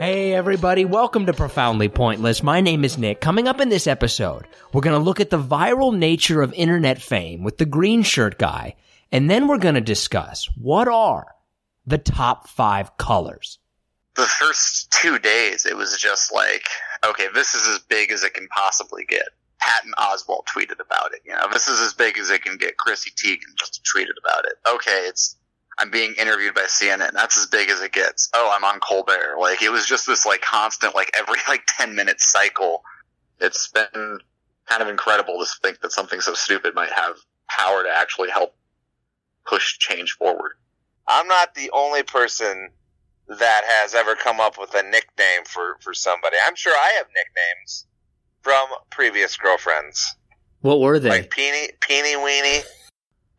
[0.00, 2.42] Hey everybody, welcome to Profoundly Pointless.
[2.42, 3.20] My name is Nick.
[3.20, 7.02] Coming up in this episode, we're going to look at the viral nature of internet
[7.02, 8.76] fame with the green shirt guy,
[9.12, 11.34] and then we're going to discuss what are
[11.84, 13.58] the top five colors.
[14.16, 16.66] The first two days, it was just like,
[17.04, 19.28] okay, this is as big as it can possibly get.
[19.60, 21.20] Patton Oswalt tweeted about it.
[21.26, 22.78] You know, this is as big as it can get.
[22.78, 24.54] Chrissy Teigen just tweeted about it.
[24.66, 25.36] Okay, it's
[25.80, 27.12] I'm being interviewed by CNN.
[27.12, 28.28] That's as big as it gets.
[28.34, 29.36] Oh, I'm on Colbert.
[29.40, 32.82] Like it was just this like constant, like every like 10 minute cycle.
[33.40, 34.18] It's been
[34.66, 37.16] kind of incredible to think that something so stupid might have
[37.48, 38.54] power to actually help
[39.46, 40.52] push change forward.
[41.08, 42.70] I'm not the only person
[43.28, 46.36] that has ever come up with a nickname for, for somebody.
[46.46, 47.86] I'm sure I have nicknames
[48.42, 50.16] from previous girlfriends.
[50.60, 51.08] What were they?
[51.08, 52.64] Like Peeny, Peeny Weenie.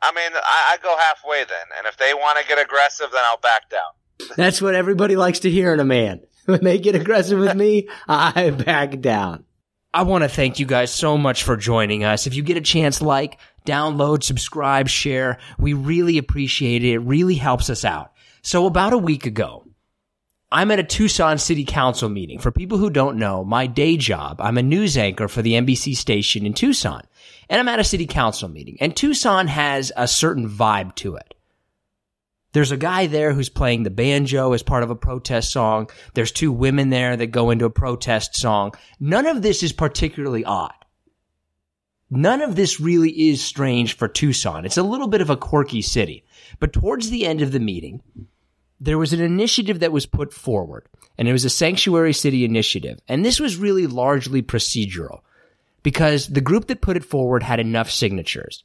[0.02, 3.22] I mean, I, I go halfway then, and if they want to get aggressive, then
[3.26, 4.36] I'll back down.
[4.36, 6.22] That's what everybody likes to hear in a man.
[6.46, 9.46] When they get aggressive with me, I back down.
[9.94, 12.26] I want to thank you guys so much for joining us.
[12.26, 15.38] If you get a chance, like, download, subscribe, share.
[15.60, 16.94] We really appreciate it.
[16.94, 18.14] It really helps us out.
[18.42, 19.68] So about a week ago,
[20.52, 22.40] I'm at a Tucson City Council meeting.
[22.40, 25.96] For people who don't know, my day job, I'm a news anchor for the NBC
[25.96, 27.04] station in Tucson.
[27.52, 28.78] And I'm at a city council meeting.
[28.80, 31.34] And Tucson has a certain vibe to it.
[32.54, 35.90] There's a guy there who's playing the banjo as part of a protest song.
[36.14, 38.74] There's two women there that go into a protest song.
[39.02, 40.74] None of this is particularly odd.
[42.10, 44.66] None of this really is strange for Tucson.
[44.66, 46.24] It's a little bit of a quirky city.
[46.62, 48.02] But towards the end of the meeting,
[48.80, 50.88] there was an initiative that was put forward,
[51.18, 53.00] and it was a sanctuary city initiative.
[53.10, 55.20] And this was really largely procedural
[55.84, 58.64] because the group that put it forward had enough signatures.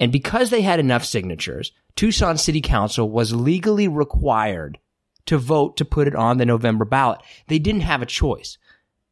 [0.00, 4.78] And because they had enough signatures, Tucson City Council was legally required
[5.26, 7.20] to vote to put it on the November ballot.
[7.46, 8.58] They didn't have a choice.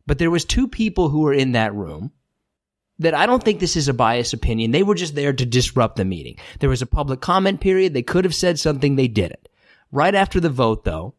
[0.06, 2.12] But there was two people who were in that room
[2.98, 4.70] that I don't think this is a biased opinion.
[4.70, 6.38] They were just there to disrupt the meeting.
[6.58, 7.94] There was a public comment period.
[7.94, 8.96] They could have said something.
[8.96, 9.48] They didn't.
[9.90, 11.14] Right after the vote, though,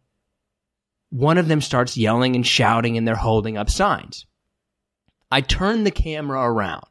[1.10, 4.26] one of them starts yelling and shouting and they're holding up signs.
[5.34, 6.86] I turn the camera around.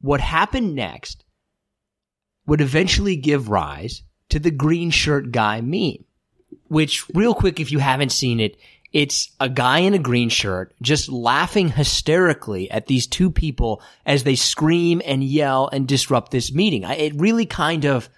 [0.00, 1.24] What happened next
[2.46, 6.04] would eventually give rise to the green shirt guy meme,
[6.68, 8.58] which real quick, if you haven't seen it,
[8.92, 14.22] it's a guy in a green shirt just laughing hysterically at these two people as
[14.22, 16.84] they scream and yell and disrupt this meeting.
[16.84, 18.08] It really kind of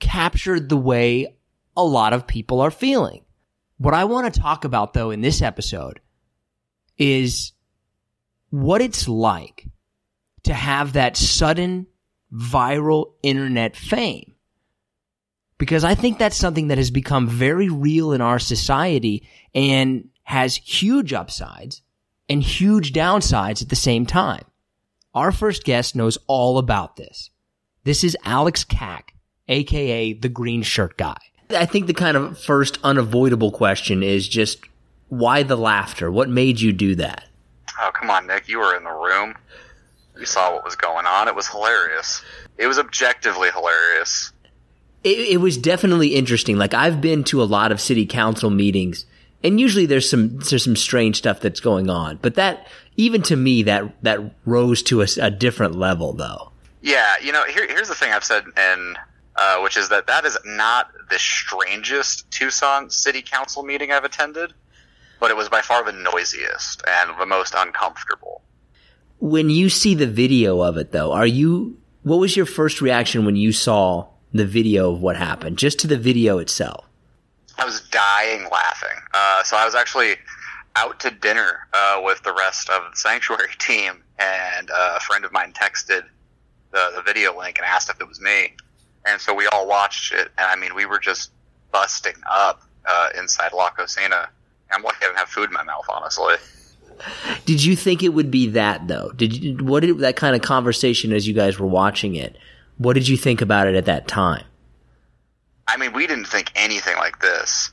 [0.00, 1.36] captured the way
[1.76, 3.24] a lot of people are feeling.
[3.78, 6.00] What I want to talk about though in this episode
[7.00, 7.52] is
[8.50, 9.66] what it's like
[10.44, 11.86] to have that sudden
[12.32, 14.34] viral internet fame.
[15.58, 20.56] Because I think that's something that has become very real in our society and has
[20.56, 21.82] huge upsides
[22.28, 24.44] and huge downsides at the same time.
[25.14, 27.30] Our first guest knows all about this.
[27.84, 29.14] This is Alex Kack,
[29.48, 31.16] aka the green shirt guy.
[31.50, 34.60] I think the kind of first unavoidable question is just
[35.10, 36.10] why the laughter?
[36.10, 37.24] What made you do that?
[37.80, 38.48] Oh, come on, Nick.
[38.48, 39.36] You were in the room.
[40.18, 41.28] You saw what was going on.
[41.28, 42.22] It was hilarious.
[42.56, 44.32] It was objectively hilarious.
[45.02, 46.56] It, it was definitely interesting.
[46.56, 49.06] Like I've been to a lot of city council meetings,
[49.42, 52.18] and usually there's some there's some strange stuff that's going on.
[52.20, 52.66] But that
[52.96, 56.52] even to me that that rose to a, a different level, though.
[56.82, 58.98] Yeah, you know, here, here's the thing I've said, and
[59.36, 64.52] uh, which is that that is not the strangest Tucson City Council meeting I've attended.
[65.20, 68.42] But it was by far the noisiest and the most uncomfortable.
[69.20, 71.76] When you see the video of it, though, are you?
[72.02, 75.58] What was your first reaction when you saw the video of what happened?
[75.58, 76.86] Just to the video itself.
[77.58, 78.96] I was dying laughing.
[79.12, 80.14] Uh, so I was actually
[80.76, 85.24] out to dinner uh, with the rest of the sanctuary team, and uh, a friend
[85.26, 86.04] of mine texted
[86.72, 88.54] the, the video link and asked if it was me.
[89.06, 91.32] And so we all watched it, and I mean, we were just
[91.72, 94.28] busting up uh, inside La Cocina.
[94.72, 96.34] I'm lucky I didn't have food in my mouth, honestly.
[97.46, 99.10] Did you think it would be that though?
[99.12, 102.36] Did you, what did that kind of conversation as you guys were watching it?
[102.78, 104.44] What did you think about it at that time?
[105.66, 107.72] I mean, we didn't think anything like this.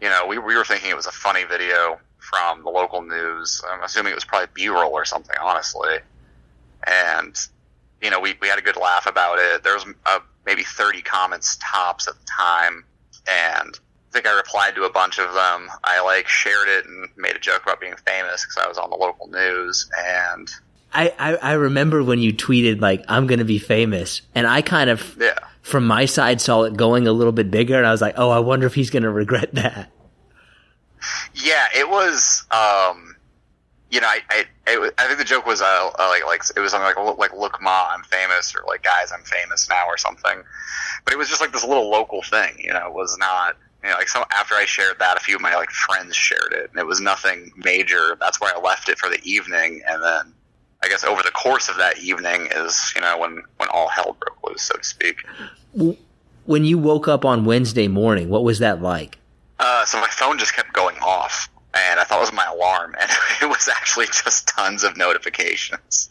[0.00, 3.62] You know, we, we were thinking it was a funny video from the local news.
[3.68, 5.98] I'm assuming it was probably B-roll or something, honestly.
[6.86, 7.36] And
[8.04, 9.62] you know, we, we had a good laugh about it.
[9.62, 12.84] There was uh, maybe 30 comments tops at the time,
[13.26, 13.78] and
[14.14, 15.68] think I replied to a bunch of them.
[15.82, 18.88] I like shared it and made a joke about being famous because I was on
[18.88, 20.50] the local news, and
[20.92, 24.88] I, I, I remember when you tweeted like I'm gonna be famous, and I kind
[24.88, 25.38] of yeah.
[25.62, 28.30] from my side saw it going a little bit bigger, and I was like, oh,
[28.30, 29.90] I wonder if he's gonna regret that.
[31.34, 32.46] Yeah, it was.
[32.52, 33.16] Um,
[33.90, 36.60] you know, I I, it, I think the joke was uh, uh, like like it
[36.60, 39.98] was something like like look ma I'm famous or like guys I'm famous now or
[39.98, 40.40] something,
[41.04, 42.54] but it was just like this little local thing.
[42.58, 45.36] You know, it was not you know like some after I shared that a few
[45.36, 48.16] of my like friends shared it and it was nothing major.
[48.18, 50.34] That's why I left it for the evening and then
[50.82, 54.16] I guess over the course of that evening is you know when when all hell
[54.18, 55.24] broke loose so to speak.
[56.46, 59.18] When you woke up on Wednesday morning, what was that like?
[59.58, 62.94] Uh, so my phone just kept going off and I thought it was my alarm,
[63.00, 63.10] and
[63.42, 66.08] it was actually just tons of notifications.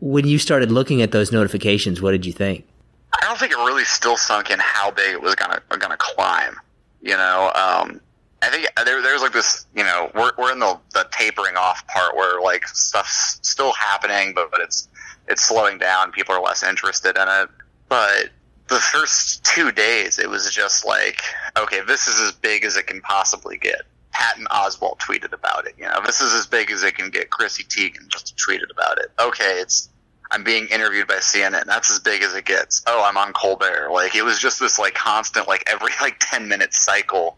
[0.00, 2.66] When you started looking at those notifications, what did you think?
[3.20, 6.56] I don't think it really still sunk in how big it was gonna gonna climb.
[7.02, 8.00] You know, um,
[8.42, 9.66] I think there, there's like this.
[9.74, 14.32] You know, we're we're in the, the tapering off part where like stuff's still happening,
[14.34, 14.88] but but it's
[15.28, 16.12] it's slowing down.
[16.12, 17.48] People are less interested in it.
[17.88, 18.30] But
[18.68, 21.20] the first two days, it was just like,
[21.58, 23.82] okay, this is as big as it can possibly get.
[24.12, 25.74] Patton Oswalt tweeted about it.
[25.76, 27.30] You know, this is as big as it can get.
[27.30, 29.06] Chrissy Teigen just tweeted about it.
[29.20, 29.88] Okay, it's
[30.32, 31.66] I'm being interviewed by CNN.
[31.66, 32.82] That's as big as it gets.
[32.86, 33.90] Oh, I'm on Colbert.
[33.92, 37.36] Like it was just this like constant, like every like ten minute cycle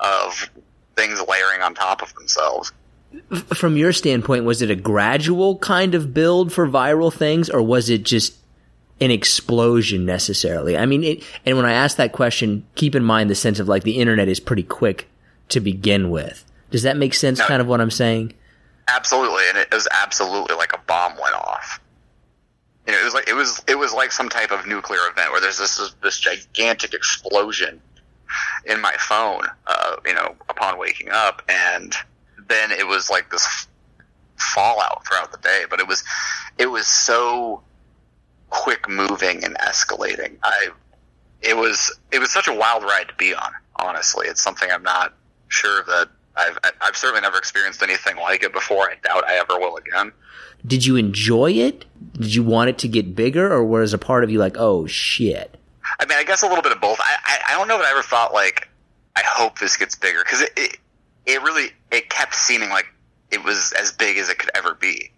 [0.00, 0.50] of
[0.96, 2.72] things layering on top of themselves.
[3.54, 7.88] From your standpoint, was it a gradual kind of build for viral things, or was
[7.90, 8.34] it just
[9.00, 10.76] an explosion necessarily?
[10.76, 13.68] I mean, it, and when I ask that question, keep in mind the sense of
[13.68, 15.08] like the internet is pretty quick
[15.50, 16.44] to begin with.
[16.72, 17.38] Does that make sense?
[17.38, 18.32] No, kind of what I'm saying.
[18.88, 21.78] Absolutely, and it was absolutely like a bomb went off.
[22.92, 25.30] You know, it was like it was it was like some type of nuclear event
[25.30, 27.80] where there's this this gigantic explosion
[28.66, 29.46] in my phone.
[29.66, 31.94] Uh, you know, upon waking up, and
[32.48, 33.66] then it was like this
[34.36, 35.64] fallout throughout the day.
[35.70, 36.04] But it was
[36.58, 37.62] it was so
[38.50, 40.36] quick moving and escalating.
[40.42, 40.68] I
[41.40, 43.52] it was it was such a wild ride to be on.
[43.76, 45.14] Honestly, it's something I'm not
[45.48, 48.90] sure that I've I've certainly never experienced anything like it before.
[48.90, 50.12] I doubt I ever will again.
[50.66, 51.84] Did you enjoy it?
[52.14, 54.86] Did you want it to get bigger, or was a part of you like, oh
[54.86, 55.58] shit?
[55.98, 56.98] I mean, I guess a little bit of both.
[57.00, 58.68] I I, I don't know that I ever thought like,
[59.16, 60.78] I hope this gets bigger because it, it
[61.26, 62.86] it really it kept seeming like
[63.30, 65.10] it was as big as it could ever be,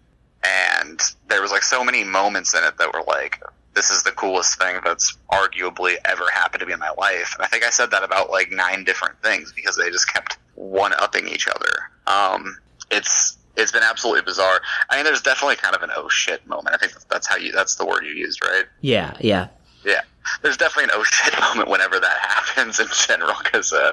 [0.42, 3.40] and there was like so many moments in it that were like,
[3.74, 7.34] this is the coolest thing that's arguably ever happened to me in my life.
[7.36, 10.38] And I think I said that about like nine different things because they just kept
[10.54, 11.90] one upping each other.
[12.06, 12.56] Um,
[12.90, 14.61] it's it's been absolutely bizarre.
[14.90, 16.75] I mean, there's definitely kind of an oh shit moment.
[16.75, 18.64] I think that's how you that's the word you used, right?
[18.80, 19.49] Yeah, yeah,
[19.84, 20.02] yeah.
[20.42, 23.92] There's definitely an oh shit moment whenever that happens in general because uh,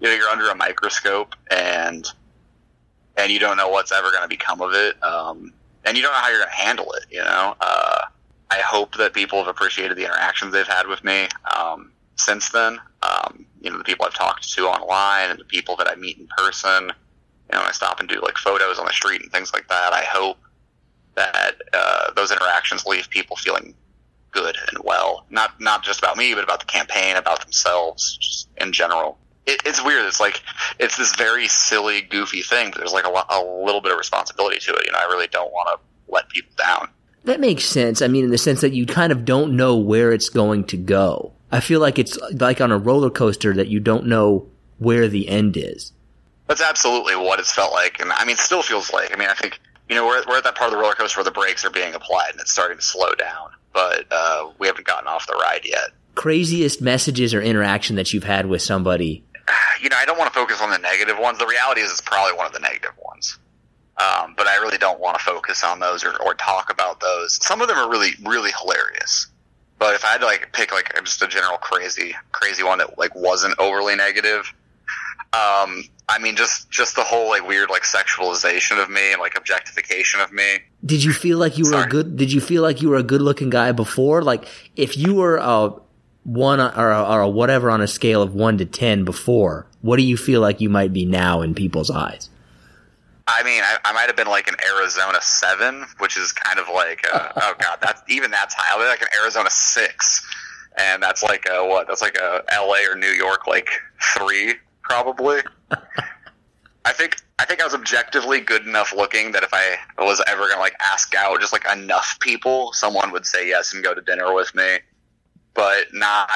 [0.00, 2.06] you know you're under a microscope and
[3.16, 5.52] and you don't know what's ever going to become of it, um,
[5.84, 7.06] and you don't know how you're going to handle it.
[7.10, 7.56] You know.
[7.60, 8.02] Uh,
[8.52, 11.92] I hope that people have appreciated the interactions they've had with me um,
[12.24, 12.78] since then.
[13.02, 16.18] Um, you know, the people I've talked to online and the people that I meet
[16.18, 16.92] in person.
[17.52, 19.92] You know, I stop and do like photos on the street and things like that.
[19.92, 20.38] I hope
[21.16, 23.74] that uh, those interactions leave people feeling
[24.32, 25.26] good and well.
[25.30, 29.18] Not not just about me, but about the campaign, about themselves, just in general.
[29.46, 30.06] It, it's weird.
[30.06, 30.40] It's like
[30.78, 33.98] it's this very silly, goofy thing, but there's like a, lo- a little bit of
[33.98, 34.86] responsibility to it.
[34.86, 36.88] You know, I really don't want to let people down.
[37.24, 38.00] That makes sense.
[38.00, 40.76] I mean, in the sense that you kind of don't know where it's going to
[40.76, 41.32] go.
[41.52, 44.46] I feel like it's like on a roller coaster that you don't know
[44.78, 45.92] where the end is.
[46.46, 49.12] That's absolutely what it's felt like, and I mean, it still feels like.
[49.12, 51.18] I mean, I think you know we're we're at that part of the roller coaster
[51.18, 54.66] where the brakes are being applied and it's starting to slow down, but uh, we
[54.66, 55.90] haven't gotten off the ride yet.
[56.16, 59.24] Craziest messages or interaction that you've had with somebody
[59.82, 61.38] you know, I don't want to focus on the negative ones.
[61.38, 63.38] The reality is, it's probably one of the negative ones.
[63.96, 67.38] Um, but I really don't want to focus on those or, or talk about those.
[67.44, 69.26] Some of them are really, really hilarious.
[69.80, 72.98] But if I had to like pick like just a general crazy, crazy one that
[72.98, 74.52] like wasn't overly negative,
[75.32, 79.38] um, I mean, just just the whole like weird like sexualization of me and like
[79.38, 80.58] objectification of me.
[80.84, 81.84] Did you feel like you were Sorry.
[81.84, 82.16] a good?
[82.18, 84.22] Did you feel like you were a good looking guy before?
[84.22, 84.46] Like
[84.76, 85.72] if you were a
[86.24, 89.96] one or a, or a whatever on a scale of one to ten before, what
[89.96, 92.28] do you feel like you might be now in people's eyes?
[93.32, 96.68] I mean, I, I might have been like an Arizona seven, which is kind of
[96.68, 98.74] like, uh, oh god, that's even that's high.
[98.74, 100.26] I'll be like an Arizona six,
[100.76, 101.86] and that's like a what?
[101.86, 102.90] That's like a L.A.
[102.90, 103.68] or New York like
[104.16, 105.40] three probably.
[106.84, 110.48] I think I think I was objectively good enough looking that if I was ever
[110.48, 114.00] gonna like ask out just like enough people, someone would say yes and go to
[114.00, 114.78] dinner with me,
[115.54, 116.30] but not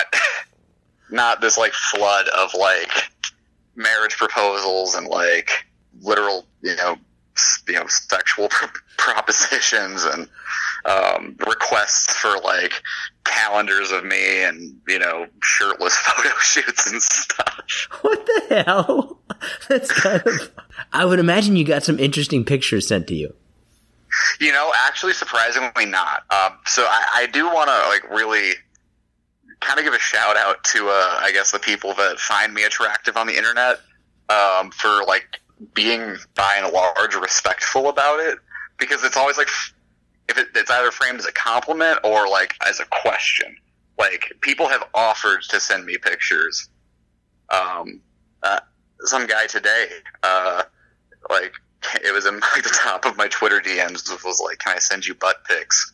[1.11, 2.91] not this like flood of like
[3.75, 5.51] marriage proposals and like
[6.01, 6.97] literal you know
[7.69, 10.29] you know sexual pr- propositions and
[10.85, 12.83] um, requests for like
[13.25, 17.89] calendars of me and you know shirtless photo shoots and stuff.
[18.03, 19.19] What the hell?
[19.69, 20.53] That's kind of.
[20.93, 23.35] I would imagine you got some interesting pictures sent to you.
[24.41, 26.25] You know, actually, surprisingly not.
[26.31, 28.53] Um, so I, I do want to like really
[29.61, 32.65] kind of give a shout out to uh, I guess the people that find me
[32.65, 33.81] attractive on the internet
[34.29, 35.41] um, for like
[35.75, 38.39] being by and large respectful about it
[38.79, 39.49] because it's always like
[40.29, 43.57] if it, it's either framed as a compliment or like as a question.
[43.99, 46.69] Like people have offered to send me pictures.
[47.51, 48.01] Um,
[48.43, 48.61] uh,
[49.01, 49.89] some guy today,
[50.23, 50.63] uh,
[51.31, 51.55] like
[52.03, 55.07] it was in like the top of my Twitter DMs was like, "Can I send
[55.07, 55.93] you butt pics?"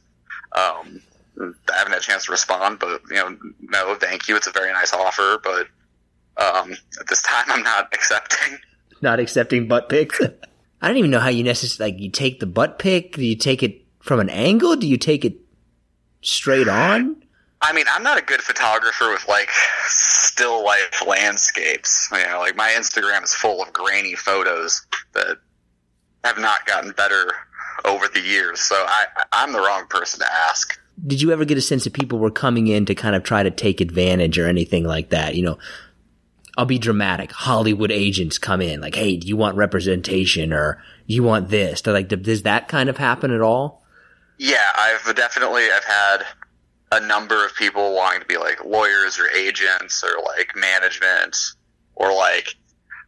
[0.52, 1.02] Um,
[1.38, 4.36] I haven't had a chance to respond, but you know, no, thank you.
[4.36, 5.66] It's a very nice offer, but
[6.36, 8.58] um, at this time, I'm not accepting.
[9.02, 10.20] Not accepting butt pics.
[10.82, 12.02] I don't even know how you necessarily like.
[12.02, 13.16] You take the butt pic.
[13.16, 14.76] Do you take it from an angle?
[14.76, 15.36] Do you take it
[16.22, 17.16] straight on?
[17.62, 19.50] I mean, I'm not a good photographer with like
[19.84, 22.08] still life landscapes.
[22.12, 25.36] You know, like my Instagram is full of grainy photos that
[26.24, 27.32] have not gotten better
[27.84, 28.60] over the years.
[28.60, 30.78] So I, I'm the wrong person to ask.
[31.06, 33.42] Did you ever get a sense that people were coming in to kind of try
[33.42, 35.34] to take advantage or anything like that?
[35.34, 35.58] You know,
[36.60, 37.32] I'll be dramatic.
[37.32, 41.94] Hollywood agents come in like, "Hey, do you want representation or you want this?" They're
[41.94, 43.82] like, does that kind of happen at all?
[44.36, 46.26] Yeah, I've definitely I've had
[46.92, 51.34] a number of people wanting to be like lawyers or agents or like management
[51.94, 52.54] or like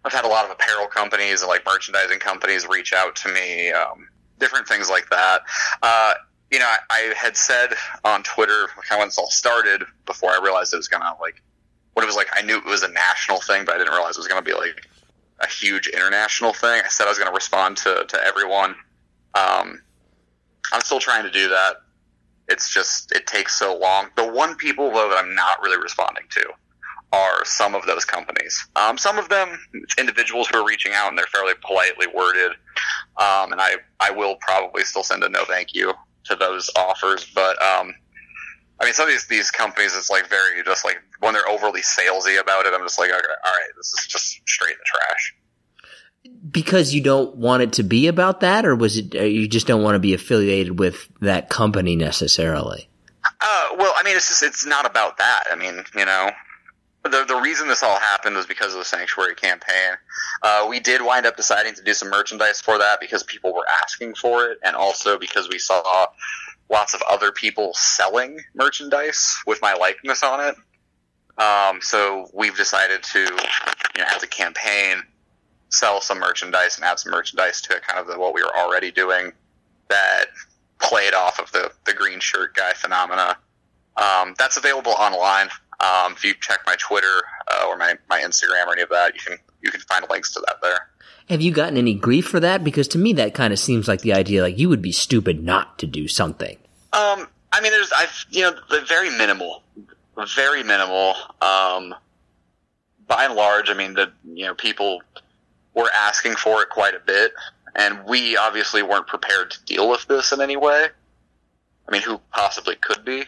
[0.02, 3.70] I've had a lot of apparel companies and like merchandising companies reach out to me,
[3.70, 5.42] um, different things like that.
[5.82, 6.14] Uh,
[6.50, 10.72] you know, I, I had said on Twitter when this all started before I realized
[10.72, 11.42] it was gonna like
[11.94, 12.28] what it was like.
[12.34, 14.54] I knew it was a national thing, but I didn't realize it was gonna be
[14.54, 14.86] like
[15.40, 16.82] a huge international thing.
[16.84, 18.74] I said I was gonna respond to to everyone.
[19.34, 19.82] Um,
[20.72, 21.76] I'm still trying to do that.
[22.48, 24.08] It's just it takes so long.
[24.16, 26.52] The one people though that I'm not really responding to
[27.12, 28.66] are some of those companies.
[28.74, 29.58] Um, some of them
[29.98, 32.52] individuals who are reaching out and they're fairly politely worded.
[33.18, 35.92] Um, and I I will probably still send a no thank you
[36.24, 37.94] to those offers, but um,
[38.82, 41.82] I mean some of these these companies it's like very just like when they're overly
[41.82, 42.74] salesy about it.
[42.74, 45.34] I'm just like okay, all right, this is just straight in the trash.
[46.50, 49.68] Because you don't want it to be about that, or was it uh, you just
[49.68, 52.88] don't want to be affiliated with that company necessarily?
[53.24, 55.44] Uh, well, I mean, it's just it's not about that.
[55.50, 56.30] I mean, you know,
[57.04, 59.96] the the reason this all happened was because of the sanctuary campaign.
[60.42, 63.66] Uh, we did wind up deciding to do some merchandise for that because people were
[63.82, 66.06] asking for it, and also because we saw
[66.72, 70.56] lots of other people selling merchandise with my likeness on it.
[71.38, 73.26] Um, so we've decided to, you
[73.98, 75.02] know, as a campaign,
[75.68, 78.56] sell some merchandise and add some merchandise to it kind of the, what we were
[78.56, 79.32] already doing
[79.88, 80.26] that
[80.80, 83.36] played off of the, the green shirt guy phenomena.
[83.96, 85.48] Um, that's available online.
[85.80, 89.14] Um, if you check my Twitter uh, or my, my Instagram or any of that,
[89.14, 90.88] you can you can find links to that there.
[91.28, 92.64] Have you gotten any grief for that?
[92.64, 95.42] Because to me, that kind of seems like the idea like you would be stupid
[95.42, 96.58] not to do something.
[96.92, 99.62] Um, I mean, there's I've you know the very minimal,
[100.36, 101.14] very minimal.
[101.40, 101.94] Um,
[103.06, 105.02] by and large, I mean the you know people
[105.74, 107.32] were asking for it quite a bit,
[107.74, 110.88] and we obviously weren't prepared to deal with this in any way.
[111.88, 113.24] I mean, who possibly could be?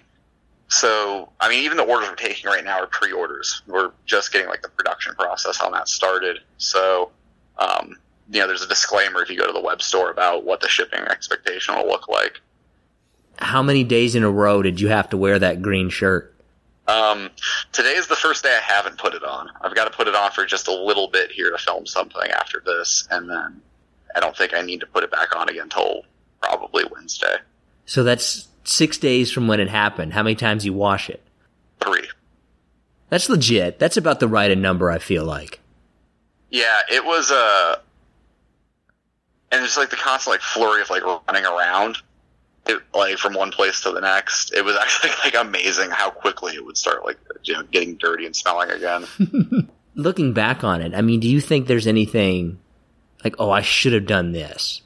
[0.68, 3.62] So, I mean, even the orders we're taking right now are pre-orders.
[3.66, 6.40] We're just getting like the production process on that started.
[6.58, 7.10] So,
[7.58, 7.96] um,
[8.30, 10.68] you know, there's a disclaimer if you go to the web store about what the
[10.68, 12.40] shipping expectation will look like.
[13.38, 16.34] How many days in a row did you have to wear that green shirt?
[16.86, 17.30] Um,
[17.72, 19.50] today is the first day I haven't put it on.
[19.60, 22.30] I've got to put it on for just a little bit here to film something
[22.30, 23.62] after this, and then
[24.14, 26.02] I don't think I need to put it back on again until
[26.42, 27.36] probably Wednesday.
[27.86, 30.12] So that's six days from when it happened.
[30.12, 31.22] How many times you wash it?
[31.80, 32.08] Three.
[33.08, 33.78] That's legit.
[33.78, 34.90] That's about the right number.
[34.90, 35.60] I feel like.
[36.50, 37.76] Yeah, it was uh
[39.50, 41.98] and it's like the constant like flurry of like running around.
[42.66, 44.54] It, like from one place to the next.
[44.54, 48.26] It was actually like amazing how quickly it would start like you know getting dirty
[48.26, 49.04] and smelling again.
[49.94, 52.58] Looking back on it, I mean, do you think there's anything
[53.24, 54.82] like, oh, I should have done this.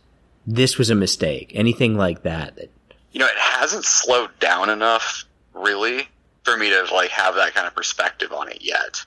[0.46, 1.52] This was a mistake.
[1.54, 2.56] Anything like that?
[2.56, 2.70] that
[3.12, 6.08] you know, it hasn't slowed down enough, really,
[6.44, 9.04] for me to like have that kind of perspective on it yet.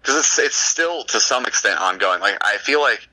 [0.00, 2.20] Because it's it's still to some extent ongoing.
[2.20, 3.08] Like I feel like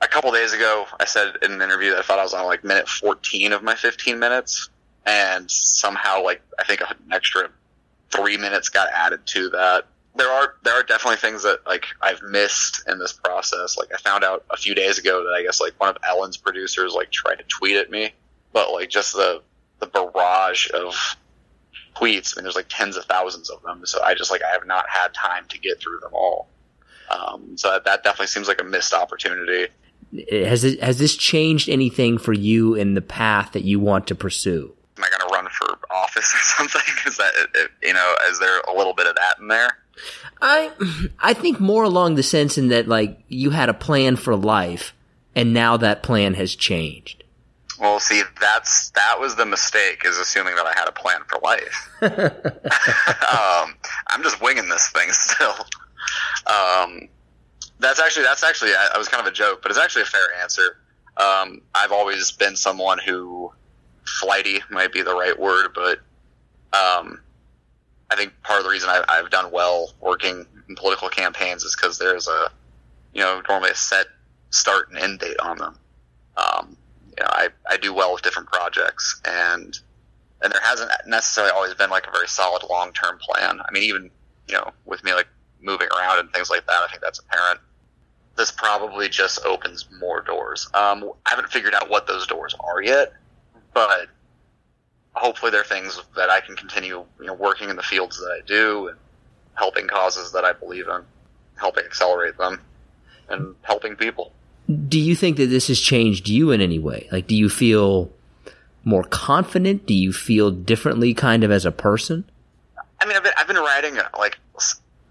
[0.00, 2.46] a couple days ago, I said in an interview that I thought I was on
[2.46, 4.70] like minute 14 of my 15 minutes,
[5.06, 7.50] and somehow like I think an extra
[8.10, 9.86] three minutes got added to that.
[10.14, 13.76] There are there are definitely things that like I've missed in this process.
[13.76, 16.36] Like I found out a few days ago that I guess like one of Ellen's
[16.36, 18.12] producers like tried to tweet at me,
[18.52, 19.42] but like just the
[19.80, 20.94] the barrage of
[21.96, 22.36] tweets.
[22.36, 24.66] I mean, there's like tens of thousands of them, so I just like I have
[24.66, 26.48] not had time to get through them all.
[27.10, 29.68] Um, so that, that definitely seems like a missed opportunity.
[30.30, 34.14] Has it, has this changed anything for you in the path that you want to
[34.14, 34.74] pursue?
[34.96, 36.94] Am I going to run for office or something?
[37.06, 37.32] Is that
[37.82, 38.14] you know?
[38.30, 39.76] Is there a little bit of that in there?
[40.40, 40.70] I
[41.20, 44.94] I think more along the sense in that like you had a plan for life,
[45.34, 47.24] and now that plan has changed.
[47.80, 51.38] Well, see, that's that was the mistake is assuming that I had a plan for
[51.42, 51.90] life.
[52.02, 53.74] um,
[54.08, 55.54] I'm just winging this thing still.
[56.46, 57.08] Um,
[57.78, 60.06] that's actually that's actually I, I, was kind of a joke, but it's actually a
[60.06, 60.78] fair answer.
[61.16, 63.52] Um, I've always been someone who
[64.04, 65.98] flighty might be the right word, but
[66.72, 67.20] um,
[68.10, 71.76] I think part of the reason I, I've done well working in political campaigns is
[71.76, 72.50] because there's a
[73.14, 74.06] you know normally a set
[74.50, 75.78] start and end date on them.
[76.36, 76.76] Um,
[77.16, 79.78] you know, I, I do well with different projects and
[80.40, 83.60] and there hasn't necessarily always been like a very solid long term plan.
[83.60, 84.10] I mean, even
[84.46, 85.26] you know, with me like
[85.60, 87.60] moving around and things like that, I think that's apparent.
[88.38, 90.66] This probably just opens more doors.
[90.72, 93.12] Um, I haven't figured out what those doors are yet,
[93.74, 94.08] but
[95.12, 98.46] hopefully they're things that I can continue, you know, working in the fields that I
[98.46, 98.98] do and
[99.54, 101.02] helping causes that I believe in,
[101.56, 102.62] helping accelerate them,
[103.28, 104.32] and helping people
[104.68, 107.08] do you think that this has changed you in any way?
[107.10, 108.12] Like, do you feel
[108.84, 109.86] more confident?
[109.86, 112.28] Do you feel differently kind of as a person?
[113.00, 114.38] I mean, I've been, I've been writing like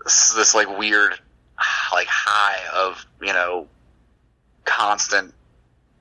[0.04, 1.14] this, this like weird,
[1.92, 3.68] like high of, you know,
[4.66, 5.34] constant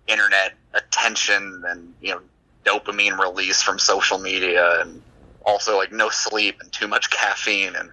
[0.07, 2.21] internet attention and, you know,
[2.65, 5.03] dopamine release from social media and
[5.45, 7.91] also like no sleep and too much caffeine and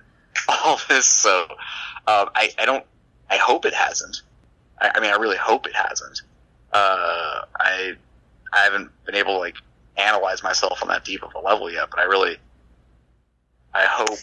[0.48, 1.08] all this.
[1.08, 1.44] So,
[2.08, 2.86] um, I, I don't,
[3.30, 4.22] I hope it hasn't.
[4.80, 6.22] I, I mean, I really hope it hasn't.
[6.72, 7.94] Uh, I
[8.52, 9.56] I haven't been able to like
[9.98, 12.38] analyze myself on that deep of a level yet, but I really
[13.74, 14.20] I hope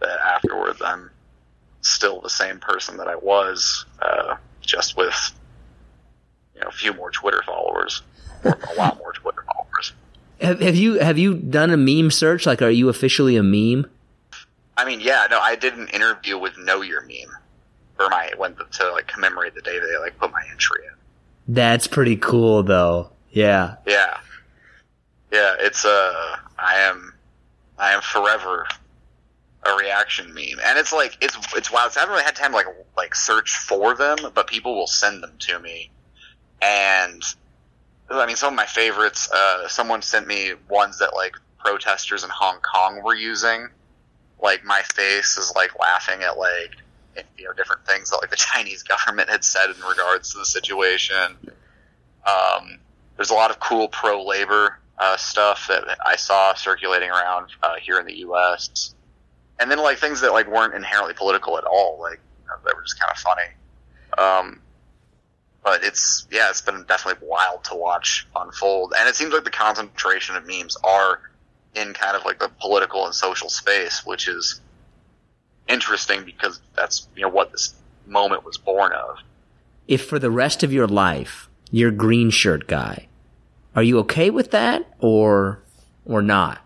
[0.00, 1.10] that afterwards I'm
[1.80, 5.14] still the same person that I was, uh, just with
[6.54, 8.02] you know a few more Twitter followers,
[8.44, 9.92] or a lot more Twitter followers.
[10.40, 12.46] Have, have you have you done a meme search?
[12.46, 13.90] Like, are you officially a meme?
[14.76, 17.36] I mean, yeah, no, I did an interview with Know Your Meme,
[17.96, 21.54] for my when to like commemorate the day they like put my entry in.
[21.54, 23.10] That's pretty cool, though.
[23.30, 23.76] Yeah.
[23.86, 24.18] Yeah.
[25.32, 25.56] Yeah.
[25.58, 27.14] It's uh, I am,
[27.78, 28.66] I am forever
[29.64, 31.92] a reaction meme, and it's like it's it's wild.
[31.92, 32.66] So I haven't really had time to like
[32.96, 35.90] like search for them, but people will send them to me,
[36.62, 37.22] and
[38.08, 39.30] I mean some of my favorites.
[39.30, 43.68] Uh, someone sent me ones that like protesters in Hong Kong were using.
[44.40, 46.76] Like my face is like laughing at like
[47.36, 50.46] you know different things that like the Chinese government had said in regards to the
[50.46, 51.36] situation.
[52.26, 52.78] Um,
[53.16, 57.74] there's a lot of cool pro labor uh, stuff that I saw circulating around uh,
[57.80, 58.94] here in the U.S.
[59.60, 62.74] And then like things that like weren't inherently political at all, like you know, that
[62.74, 63.42] were just kind of funny.
[64.16, 64.60] Um,
[65.62, 69.50] but it's yeah, it's been definitely wild to watch unfold, and it seems like the
[69.50, 71.20] concentration of memes are
[71.74, 74.60] in kind of like the political and social space, which is
[75.68, 77.74] interesting because that's you know what this
[78.06, 79.18] moment was born of.
[79.86, 83.08] If for the rest of your life you're green shirt guy,
[83.76, 85.60] are you okay with that or
[86.06, 86.58] or not?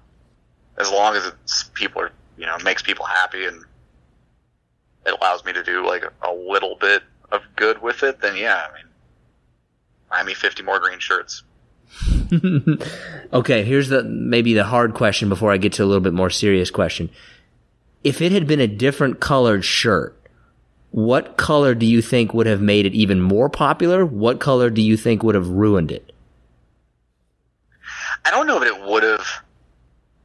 [0.78, 3.64] As long as it's people are you know makes people happy and
[5.06, 8.66] it allows me to do like a little bit of good with it, then yeah,
[8.68, 8.86] I mean,
[10.10, 11.42] buy me fifty more green shirts.
[13.32, 16.30] okay, here's the maybe the hard question before I get to a little bit more
[16.30, 17.10] serious question
[18.04, 20.18] if it had been a different colored shirt,
[20.90, 24.04] what color do you think would have made it even more popular?
[24.04, 26.12] What color do you think would have ruined it?
[28.24, 29.26] I don't know if it would have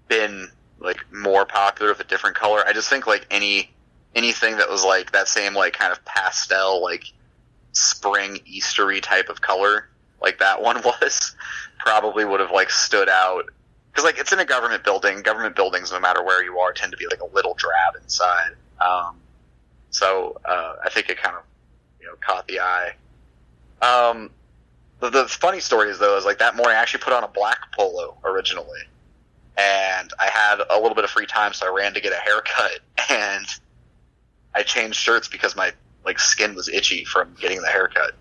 [0.07, 2.63] been like more popular with a different color.
[2.65, 3.71] I just think like any
[4.15, 7.05] anything that was like that same like kind of pastel like
[7.73, 9.89] spring Eastery type of color
[10.21, 11.35] like that one was
[11.79, 13.45] probably would have like stood out
[13.91, 15.21] because like it's in a government building.
[15.21, 18.51] Government buildings, no matter where you are, tend to be like a little drab inside.
[18.79, 19.17] Um,
[19.89, 21.43] so uh, I think it kind of
[21.99, 22.91] you know caught the eye.
[23.81, 24.31] Um,
[24.99, 27.27] the, the funny story is though is like that morning I actually put on a
[27.27, 28.81] black polo originally,
[29.57, 32.15] and I had a little bit of free time, so I ran to get a
[32.15, 33.45] haircut, and
[34.53, 35.73] I changed shirts because my
[36.05, 38.13] like skin was itchy from getting the haircut.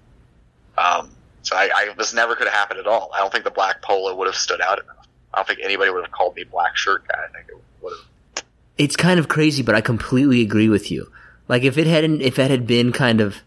[0.77, 1.11] Um,
[1.43, 3.11] so I, I this never could have happened at all.
[3.15, 5.07] I don't think the black polo would have stood out enough.
[5.33, 7.21] I don't think anybody would have called me black shirt guy.
[7.29, 8.45] I think it would have.
[8.79, 11.11] It's kind of crazy, but I completely agree with you.
[11.49, 13.43] Like if it hadn't, if it had been kind of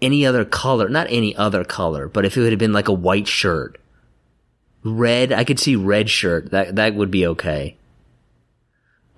[0.00, 3.28] any other color, not any other color, but if it had been like a white
[3.28, 3.78] shirt,
[4.84, 6.50] red, I could see red shirt.
[6.50, 7.76] That that would be okay.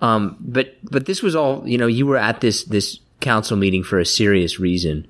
[0.01, 1.87] Um, but but this was all you know.
[1.87, 5.07] You were at this this council meeting for a serious reason.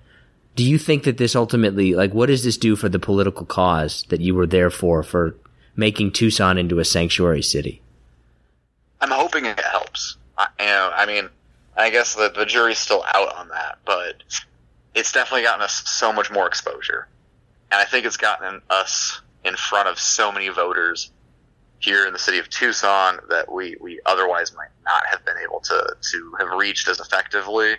[0.55, 4.03] Do you think that this ultimately, like, what does this do for the political cause
[4.09, 5.35] that you were there for, for
[5.75, 7.79] making Tucson into a sanctuary city?
[8.99, 10.17] I'm hoping it helps.
[10.35, 11.29] I, you know, I mean,
[11.75, 14.23] I guess the, the jury's still out on that, but
[14.95, 17.07] it's definitely gotten us so much more exposure.
[17.71, 21.11] And I think it's gotten us in front of so many voters
[21.79, 25.59] here in the city of Tucson that we, we otherwise might not have been able
[25.61, 27.75] to, to have reached as effectively.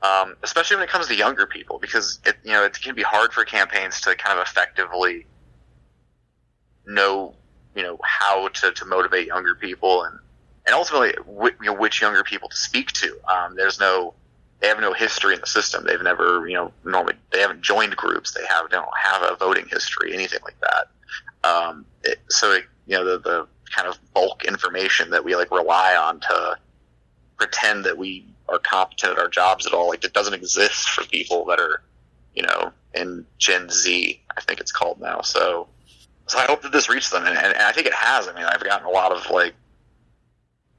[0.00, 3.02] Um, especially when it comes to younger people, because it, you know, it can be
[3.02, 5.26] hard for campaigns to kind of effectively
[6.86, 7.34] know,
[7.74, 10.16] you know, how to, to motivate younger people and,
[10.66, 13.18] and ultimately you know, which younger people to speak to.
[13.28, 14.14] Um, there's no,
[14.60, 15.84] they have no history in the system.
[15.84, 18.32] They've never, you know, normally they haven't joined groups.
[18.32, 21.48] They have, don't have a voting history, anything like that.
[21.48, 25.50] Um, it, so, it, you know, the, the kind of bulk information that we like
[25.50, 26.58] rely on to
[27.36, 31.04] pretend that we are competent at our jobs at all, like it doesn't exist for
[31.04, 31.82] people that are,
[32.34, 35.20] you know, in Gen Z, I think it's called now.
[35.20, 35.68] So,
[36.26, 38.26] so I hope that this reaches them, and, and, and I think it has.
[38.26, 39.54] I mean, I've gotten a lot of like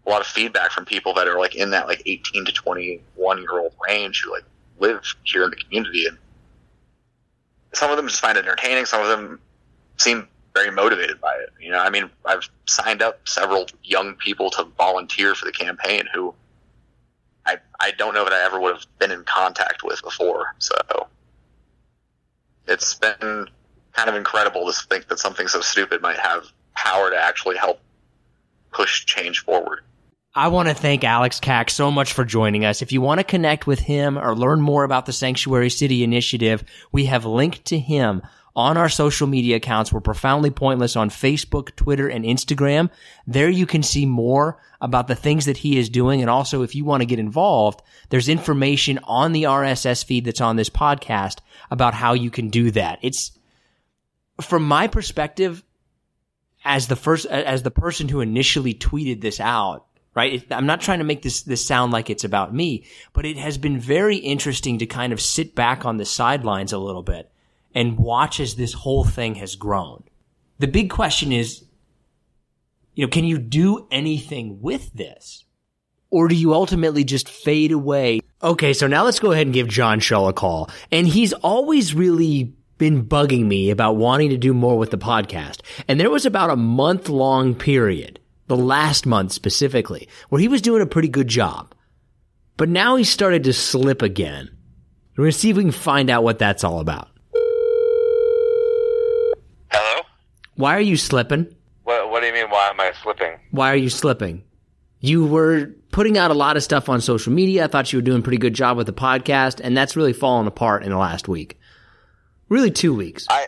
[0.05, 3.41] a lot of feedback from people that are like in that like 18 to 21
[3.41, 4.43] year old range who like
[4.79, 6.17] live here in the community and
[7.73, 8.85] some of them just find it entertaining.
[8.85, 9.39] Some of them
[9.97, 11.49] seem very motivated by it.
[11.61, 16.03] You know i mean i've signed up several young people to volunteer for the campaign
[16.13, 16.33] who
[17.45, 20.55] i i don't know that i ever would have been in contact with before.
[20.59, 20.75] So
[22.67, 23.47] it's been
[23.93, 27.79] kind of incredible to think that something so stupid might have power to actually help
[28.71, 29.81] push change forward
[30.35, 32.83] I want to thank Alex Kack so much for joining us.
[32.83, 36.63] If you want to connect with him or learn more about the Sanctuary City Initiative,
[36.91, 38.21] we have linked to him
[38.55, 39.91] on our social media accounts.
[39.91, 42.91] We're profoundly pointless on Facebook, Twitter, and Instagram.
[43.25, 46.21] There you can see more about the things that he is doing.
[46.21, 50.41] And also, if you want to get involved, there's information on the RSS feed that's
[50.41, 51.39] on this podcast
[51.71, 52.99] about how you can do that.
[53.01, 53.31] It's,
[54.41, 55.63] from my perspective,
[56.69, 60.45] as the first, as the person who initially tweeted this out, right?
[60.51, 63.57] I'm not trying to make this, this sound like it's about me, but it has
[63.57, 67.31] been very interesting to kind of sit back on the sidelines a little bit
[67.73, 70.03] and watch as this whole thing has grown.
[70.59, 71.63] The big question is,
[72.93, 75.45] you know, can you do anything with this?
[76.11, 78.19] Or do you ultimately just fade away?
[78.43, 80.69] Okay, so now let's go ahead and give John Shull a call.
[80.91, 85.61] And he's always really been bugging me about wanting to do more with the podcast.
[85.87, 90.63] And there was about a month long period the last month specifically, where he was
[90.63, 91.75] doing a pretty good job.
[92.57, 94.49] But now he started to slip again.
[95.15, 97.09] We're going to see if we can find out what that's all about.
[99.71, 100.01] Hello?
[100.55, 101.53] Why are you slipping?
[101.83, 103.33] What, what do you mean, why am I slipping?
[103.51, 104.43] Why are you slipping?
[104.99, 107.65] You were putting out a lot of stuff on social media.
[107.65, 110.13] I thought you were doing a pretty good job with the podcast, and that's really
[110.13, 111.59] fallen apart in the last week.
[112.49, 113.25] Really, two weeks.
[113.29, 113.47] I,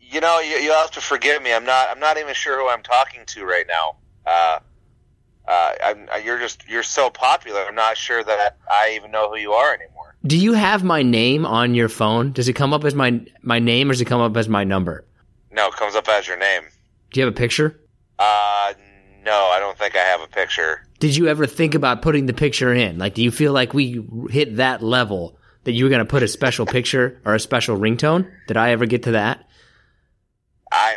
[0.00, 1.52] you know, you, you'll have to forgive me.
[1.52, 1.88] I'm not.
[1.90, 3.96] I'm not even sure who I'm talking to right now.
[4.26, 4.58] Uh,
[5.48, 7.60] uh, I'm, you're just you're so popular.
[7.60, 10.16] I'm not sure that I even know who you are anymore.
[10.26, 12.32] Do you have my name on your phone?
[12.32, 14.64] Does it come up as my my name, or does it come up as my
[14.64, 15.04] number?
[15.52, 16.62] No, it comes up as your name.
[17.12, 17.80] Do you have a picture?
[18.18, 18.74] Uh,
[19.24, 20.82] no, I don't think I have a picture.
[20.98, 22.98] Did you ever think about putting the picture in?
[22.98, 25.35] Like, do you feel like we hit that level
[25.66, 28.30] that you were going to put a special picture or a special ringtone?
[28.46, 29.46] Did I ever get to that?
[30.72, 30.96] I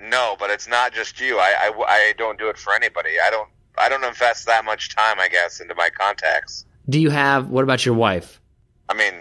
[0.00, 1.38] no, but it's not just you.
[1.38, 3.10] I, I, I don't do it for anybody.
[3.24, 6.64] I don't I don't invest that much time, I guess, into my contacts.
[6.88, 7.50] Do you have?
[7.50, 8.40] What about your wife?
[8.88, 9.14] I mean,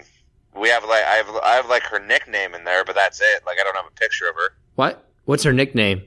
[0.55, 3.43] we have like I have I have like her nickname in there, but that's it.
[3.45, 4.53] Like I don't have a picture of her.
[4.75, 5.05] What?
[5.25, 6.03] What's her nickname?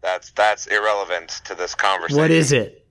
[0.00, 2.20] That's that's irrelevant to this conversation.
[2.20, 2.86] What is it?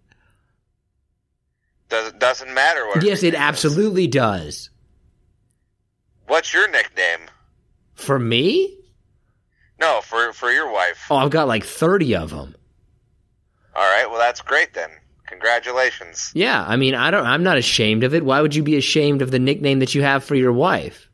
[1.89, 3.03] Does, doesn't matter what.
[3.03, 3.47] Yes, it nickname is.
[3.47, 4.69] absolutely does.
[6.27, 7.19] What's your nickname?
[7.93, 8.77] For me?
[9.79, 11.05] No, for for your wife.
[11.09, 12.55] Oh, I've got like 30 of them.
[13.75, 14.89] All right, well that's great then.
[15.27, 16.31] Congratulations.
[16.35, 18.23] Yeah, I mean, I don't I'm not ashamed of it.
[18.23, 21.09] Why would you be ashamed of the nickname that you have for your wife?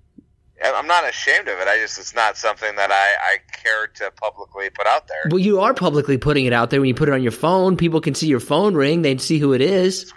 [0.64, 1.68] I'm not ashamed of it.
[1.68, 5.30] I just it's not something that I I care to publicly put out there.
[5.30, 7.78] Well, you are publicly putting it out there when you put it on your phone.
[7.78, 10.14] People can see your phone ring, they'd see who it is.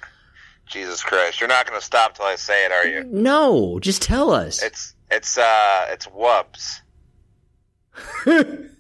[0.67, 3.05] Jesus Christ, you're not going to stop till I say it, are you?
[3.05, 4.63] No, just tell us.
[4.63, 6.81] It's it's uh it's Wubs.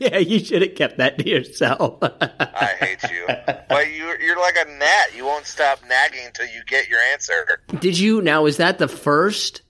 [0.00, 1.98] yeah, you should have kept that to yourself.
[2.02, 3.26] I hate you.
[3.68, 5.16] but you you're like a gnat.
[5.16, 7.62] You won't stop nagging until you get your answer.
[7.80, 8.42] Did you now?
[8.42, 9.62] Was that the first?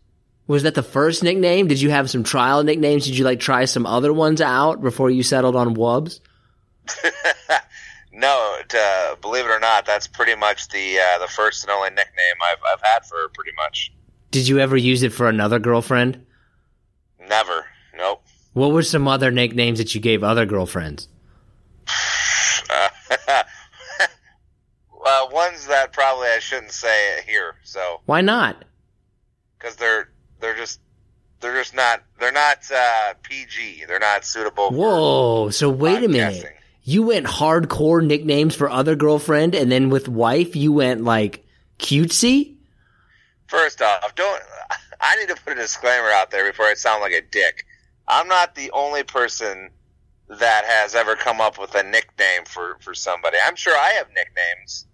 [0.46, 1.68] Was that the first nickname?
[1.68, 3.07] Did you have some trial nicknames?
[3.07, 6.20] Did you like try some other ones out before you settled on Wubs?
[8.14, 11.90] no, to, believe it or not, that's pretty much the uh, the first and only
[11.90, 13.29] nickname I've I've had for her.
[13.29, 13.92] Pretty much.
[14.31, 16.24] Did you ever use it for another girlfriend?
[17.29, 17.66] Never.
[17.96, 18.22] Nope.
[18.53, 21.09] What were some other nicknames that you gave other girlfriends?
[22.70, 23.42] Uh,
[25.07, 27.57] uh, ones that probably I shouldn't say here.
[27.62, 28.64] So Why not?
[29.59, 30.81] because they're they're just
[31.40, 33.85] they're just not they're not uh, PG.
[33.87, 34.70] They're not suitable.
[34.70, 35.50] for Whoa!
[35.50, 36.57] So wait a minute.
[36.87, 41.44] You went hardcore nicknames for other girlfriend, and then with wife, you went like
[41.79, 42.55] cutesy.
[43.47, 44.42] First off, don't.
[45.01, 47.66] I need to put a disclaimer out there before I sound like a dick.
[48.07, 49.70] I'm not the only person
[50.29, 53.38] that has ever come up with a nickname for for somebody.
[53.44, 54.87] I'm sure I have nicknames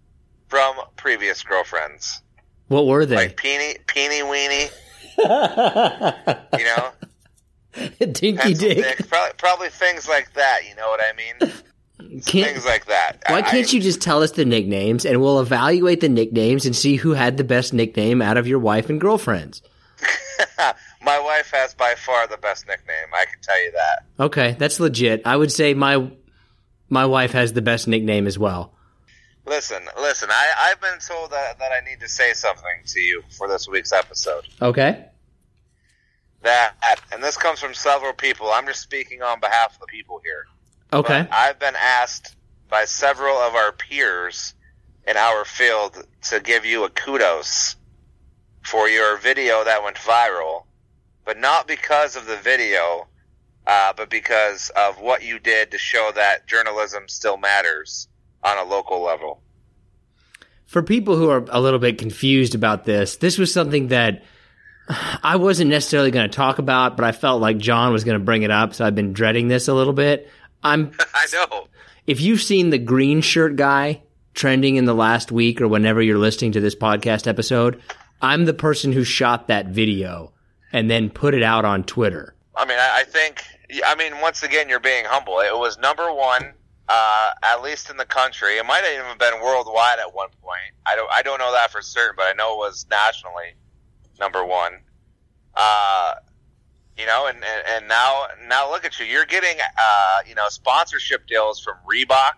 [0.49, 2.21] from previous girlfriends,
[2.69, 3.17] What were they?
[3.17, 4.71] like Peony, Peony Weenie.
[6.59, 10.61] You know, Dinky dick, probably, probably things like that.
[10.69, 11.53] You know what I mean?
[12.27, 13.23] Can't, things like that.
[13.29, 16.75] why I- can't you just tell us the nicknames, and we'll evaluate the nicknames and
[16.75, 19.63] see who had the best nickname out of your wife and girlfriends?
[21.03, 23.09] My wife has by far the best nickname.
[23.15, 24.25] I can tell you that.
[24.25, 25.23] Okay, that's legit.
[25.25, 26.11] I would say my
[26.89, 28.75] my wife has the best nickname as well.
[29.47, 30.29] Listen, listen.
[30.31, 33.67] I, I've been told that, that I need to say something to you for this
[33.69, 34.45] week's episode.
[34.61, 35.07] Okay.
[36.43, 36.75] That,
[37.13, 38.49] and this comes from several people.
[38.51, 40.47] I'm just speaking on behalf of the people here.
[40.93, 41.27] Okay.
[41.29, 42.37] But I've been asked
[42.69, 44.55] by several of our peers
[45.07, 47.77] in our field to give you a kudos
[48.63, 50.65] for your video that went viral,
[51.25, 53.09] but not because of the video,
[53.67, 58.09] uh, but because of what you did to show that journalism still matters
[58.43, 59.43] on a local level.
[60.67, 64.23] For people who are a little bit confused about this, this was something that
[65.23, 68.25] I wasn't necessarily going to talk about, but I felt like John was going to
[68.25, 70.29] bring it up, so I've been dreading this a little bit.
[70.63, 71.69] I'm I know.
[72.07, 74.03] if you've seen the green shirt guy
[74.35, 77.83] trending in the last week or whenever you're listening to this podcast episode,
[78.23, 80.33] I'm the person who shot that video
[80.73, 82.35] and then put it out on Twitter.
[82.57, 83.43] I mean, I, I think.
[83.87, 85.39] I mean, once again, you're being humble.
[85.41, 86.53] It was number one,
[86.89, 88.59] uh, at least in the country.
[88.59, 90.75] It might have even been worldwide at one point.
[90.87, 91.09] I don't.
[91.15, 93.55] I don't know that for certain, but I know it was nationally
[94.19, 94.81] number one.
[95.55, 96.15] Uh,
[97.01, 99.07] you know, and, and and now now look at you.
[99.07, 102.35] You're getting uh, you know sponsorship deals from Reebok,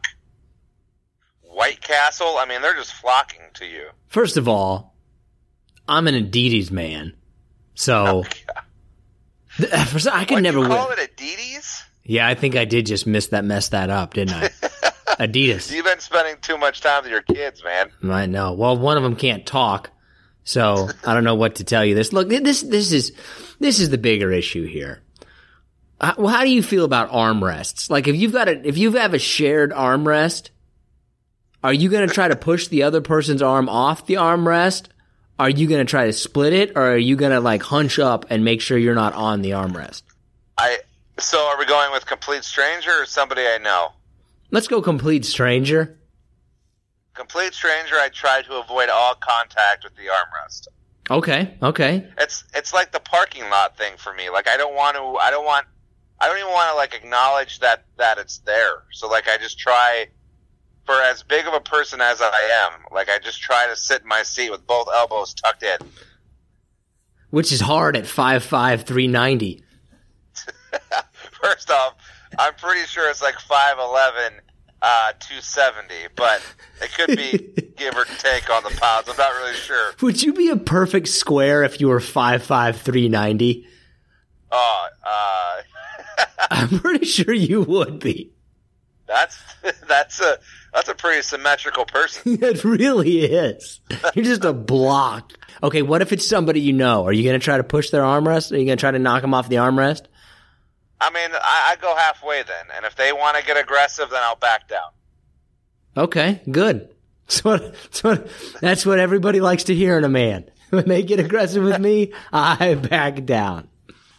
[1.43, 2.37] White Castle.
[2.39, 3.89] I mean, they're just flocking to you.
[4.09, 4.95] First of all,
[5.89, 7.15] I'm an Adidas man.
[7.75, 8.25] So
[9.89, 10.77] for some- I could What never you win.
[10.79, 11.83] call it, Adidas?
[12.05, 14.49] Yeah, I think I did just miss that mess that up, didn't I?
[15.21, 15.71] Adidas.
[15.73, 17.91] You've been spending too much time with your kids, man.
[18.11, 18.55] I know.
[18.55, 19.91] Well, one of them can't talk,
[20.45, 21.95] so I don't know what to tell you.
[21.95, 23.13] This look, this this is
[23.59, 25.03] this is the bigger issue here.
[26.01, 27.89] How, well, how do you feel about armrests?
[27.89, 30.51] Like, if you've got a if you have a shared armrest,
[31.63, 34.87] are you going to try to push the other person's arm off the armrest?
[35.39, 37.99] Are you going to try to split it, or are you going to like hunch
[37.99, 40.03] up and make sure you're not on the armrest?
[40.59, 40.79] I
[41.19, 43.93] so are we going with complete stranger or somebody I know?
[44.51, 45.99] Let's go complete stranger.
[47.15, 47.97] Complete stranger.
[47.97, 50.69] I try to avoid all contact with the armrest.
[51.11, 52.07] Okay, okay.
[52.19, 54.31] It's it's like the parking lot thing for me.
[54.31, 55.03] Like I don't want to.
[55.17, 55.67] I don't want.
[56.21, 58.85] I don't even want to like acknowledge that that it's there.
[58.93, 60.07] So like I just try.
[60.85, 64.03] For as big of a person as I am, like I just try to sit
[64.03, 65.79] in my seat with both elbows tucked in.
[67.31, 69.63] Which is hard at five five three ninety.
[71.43, 71.95] First off,
[72.39, 74.31] I'm pretty sure it's like 5'11",
[74.83, 76.43] uh, 270, but
[76.83, 79.09] it could be give or take on the pounds.
[79.09, 79.93] I'm not really sure.
[80.03, 83.67] Would you be a perfect square if you were 5'5", 390?
[84.51, 88.33] Oh, uh, I'm pretty sure you would be.
[89.07, 89.41] that's
[89.89, 90.39] that's a
[90.75, 92.43] that's a pretty symmetrical person.
[92.43, 93.81] It really is.
[94.15, 95.33] You're just a block.
[95.63, 97.05] Okay, what if it's somebody you know?
[97.07, 98.53] Are you going to try to push their armrest?
[98.53, 100.07] Are you going to try to knock them off the armrest?
[101.03, 104.21] I mean, I, I go halfway then, and if they want to get aggressive, then
[104.23, 104.91] I'll back down.
[105.97, 106.89] Okay, good.
[107.29, 108.29] That's what, that's what,
[108.61, 110.45] that's what everybody likes to hear in a man.
[110.71, 113.69] When they get aggressive with me, I back down.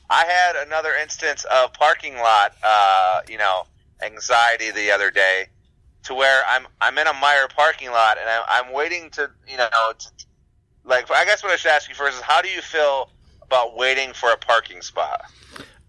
[0.10, 3.64] I had another instance of parking lot, uh, you know,
[4.04, 5.48] anxiety the other day,
[6.04, 9.58] to where I'm I'm in a Meijer parking lot and I'm, I'm waiting to, you
[9.58, 9.68] know,
[9.98, 10.10] to,
[10.86, 13.10] like I guess what I should ask you first is how do you feel
[13.42, 15.22] about waiting for a parking spot?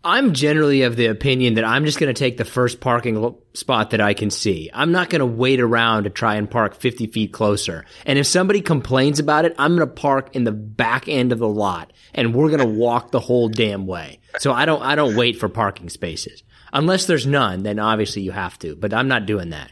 [0.05, 3.91] I'm generally of the opinion that I'm just going to take the first parking spot
[3.91, 4.71] that I can see.
[4.75, 7.87] I'm not going to wait around to try and park 50 feet closer.
[8.05, 11.39] And if somebody complains about it, I'm going to park in the back end of
[11.39, 14.21] the lot and we're going to walk the whole damn way.
[14.39, 16.43] So I don't, I don't wait for parking spaces.
[16.73, 19.71] Unless there's none, then obviously you have to, but I'm not doing that.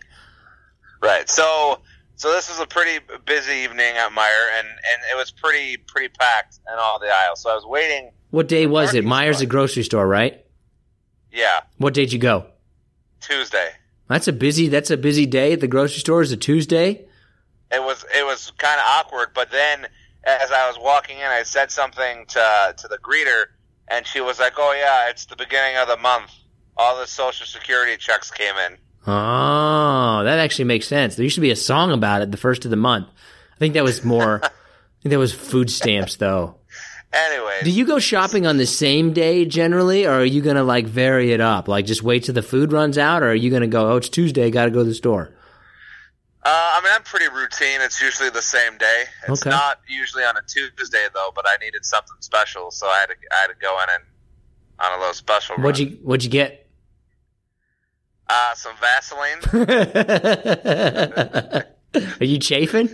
[1.03, 1.29] Right.
[1.29, 1.81] So
[2.23, 6.09] so this was a pretty busy evening at Meijer, and and it was pretty pretty
[6.09, 7.43] packed in all the aisles.
[7.43, 8.13] So I was waiting.
[8.33, 9.05] What day was it?
[9.05, 10.43] Meijer's a grocery store, right?
[11.31, 12.47] Yeah, What day did you go?
[13.21, 13.71] Tuesday.
[14.09, 16.23] That's a busy, that's a busy day at the grocery store.
[16.23, 17.07] Is a Tuesday?
[17.71, 19.87] It was it was kind of awkward, but then
[20.25, 23.45] as I was walking in, I said something to to the greeter,
[23.89, 26.31] and she was like, "Oh yeah, it's the beginning of the month.
[26.77, 31.17] All the social security checks came in." Oh, that actually makes sense.
[31.17, 33.09] There used to be a song about it the first of the month.
[33.55, 34.49] I think that was more, I
[35.03, 36.57] think that was food stamps though.
[37.13, 40.63] Anyways, Do you go shopping on the same day generally, or are you going to
[40.65, 41.69] like vary it up?
[41.69, 43.97] Like just wait till the food runs out, or are you going to go, oh,
[43.99, 45.35] it's Tuesday, got to go to the store?
[46.45, 47.81] uh, I mean, I'm pretty routine.
[47.83, 49.05] It's usually the same day.
[49.29, 49.51] It's Okay.
[49.51, 53.15] not usually on a Tuesday though, but I needed something special, so I had to
[53.31, 54.05] I had to go in and
[54.81, 55.57] on a little special.
[55.57, 55.93] What'd run.
[55.93, 56.61] you, what'd you get?
[58.29, 59.41] Uh, some Vaseline.
[62.21, 62.89] are you chafing?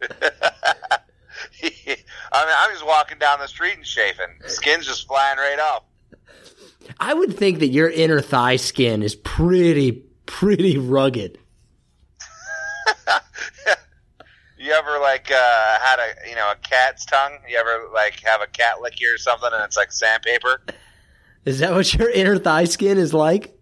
[2.32, 4.28] I mean, I'm just walking down the street and chafing.
[4.46, 5.84] Skin's just flying right off.
[6.98, 9.92] I would think that your inner thigh skin is pretty,
[10.26, 11.38] pretty rugged.
[14.60, 17.38] You ever like uh, had a you know a cat's tongue?
[17.48, 20.62] You ever like have a cat lick you or something, and it's like sandpaper?
[21.46, 23.58] Is that what your inner thigh skin is like?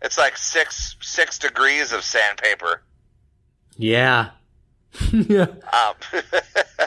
[0.00, 2.82] It's like six six degrees of sandpaper.
[3.76, 4.30] Yeah.
[5.12, 5.46] yeah.
[5.72, 5.94] Um,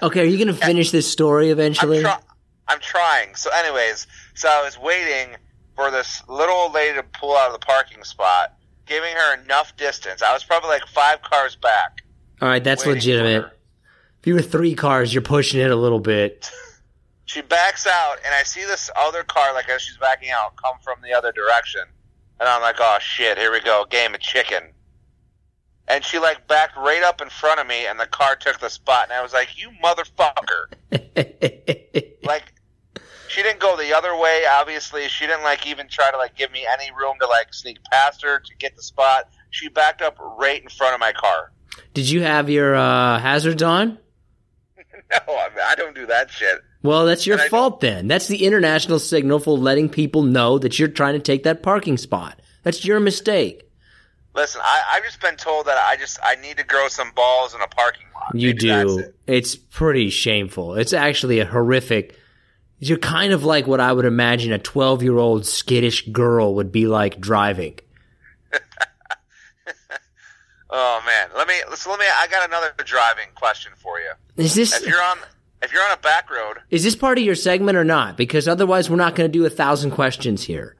[0.03, 2.01] Okay, are you going to finish this story I'm, eventually?
[2.01, 2.19] try-
[2.67, 3.33] I'm trying.
[3.35, 5.35] So, anyways, so I was waiting
[5.75, 8.53] for this little old lady to pull out of the parking spot,
[8.85, 10.21] giving her enough distance.
[10.21, 12.01] I was probably like five cars back.
[12.41, 13.45] All right, that's legitimate.
[14.19, 16.51] If you were three cars, you're pushing it a little bit.
[17.27, 20.75] She backs out, and I see this other car, like as she's backing out, come
[20.83, 21.81] from the other direction.
[22.39, 24.61] And I'm like, oh shit, here we go, game of chicken.
[25.87, 28.69] And she like backed right up in front of me, and the car took the
[28.69, 29.05] spot.
[29.05, 30.73] And I was like, you motherfucker!
[32.23, 32.53] like,
[33.27, 34.43] she didn't go the other way.
[34.49, 37.83] Obviously, she didn't like even try to like give me any room to like sneak
[37.91, 39.29] past her to get the spot.
[39.51, 41.51] She backed up right in front of my car.
[41.93, 43.99] Did you have your uh, hazards on?
[45.11, 46.61] No, I, mean, I don't do that shit.
[46.81, 48.07] Well, that's your And fault then.
[48.07, 51.97] That's the international signal for letting people know that you're trying to take that parking
[51.97, 52.39] spot.
[52.63, 53.69] That's your mistake.
[54.35, 57.55] Listen, I, I've just been told that I just I need to grow some balls
[57.55, 58.35] in a parking lot.
[58.35, 58.99] You Maybe do.
[58.99, 59.15] it.
[59.25, 60.75] It's pretty shameful.
[60.75, 62.19] It's actually a horrific.
[62.79, 66.71] You're kind of like what I would imagine a 12 year old skittish girl would
[66.71, 67.79] be like driving.
[70.77, 72.05] Oh man, let me so let me.
[72.17, 74.11] I got another driving question for you.
[74.35, 75.19] Is this If you're on
[75.61, 78.17] if you're on a back road, is this part of your segment or not?
[78.17, 80.75] Because otherwise, we're not going to do a thousand questions here.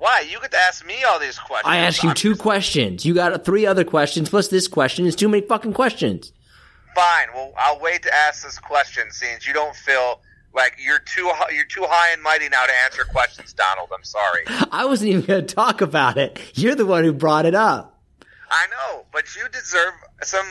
[0.00, 1.70] Why you get to ask me all these questions?
[1.70, 3.04] I asked you two questions.
[3.04, 5.06] You got three other questions plus this question.
[5.06, 6.32] It's too many fucking questions.
[6.94, 7.28] Fine.
[7.34, 10.22] Well, I'll wait to ask this question since you don't feel
[10.54, 13.90] like you're too you're too high and mighty now to answer questions, Donald.
[13.94, 14.44] I'm sorry.
[14.72, 16.40] I wasn't even going to talk about it.
[16.54, 18.02] You're the one who brought it up.
[18.50, 20.46] I know, but you deserve some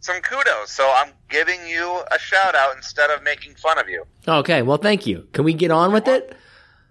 [0.00, 0.72] some kudos.
[0.72, 4.04] So I'm giving you a shout out instead of making fun of you.
[4.26, 5.28] Okay, well, thank you.
[5.32, 6.36] Can we get on with it?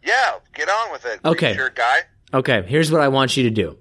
[0.04, 1.20] Yeah, get on with it.
[1.24, 1.54] Okay.
[1.56, 2.00] Sure, guy.
[2.34, 3.78] Okay, here's what I want you to do.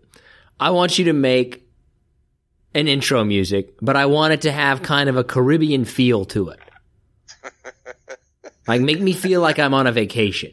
[0.59, 1.67] I want you to make
[2.75, 6.51] an intro music, but I want it to have kind of a Caribbean feel to
[6.51, 6.61] it.
[8.67, 10.53] like make me feel like I'm on a vacation.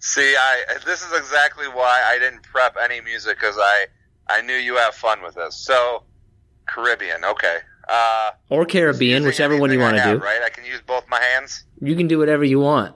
[0.00, 3.86] See, I this is exactly why I didn't prep any music because I
[4.28, 5.56] I knew you have fun with this.
[5.56, 6.04] So
[6.66, 7.58] Caribbean, okay.
[7.88, 10.18] Uh, Or Caribbean, whichever one you want to do.
[10.18, 11.64] Right, I can use both my hands.
[11.80, 12.94] You can do whatever you want.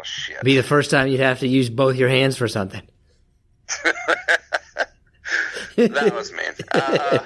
[0.00, 0.42] Oh shit!
[0.42, 2.80] Be the first time you'd have to use both your hands for something.
[5.76, 6.52] that was mean.
[6.72, 7.18] Uh,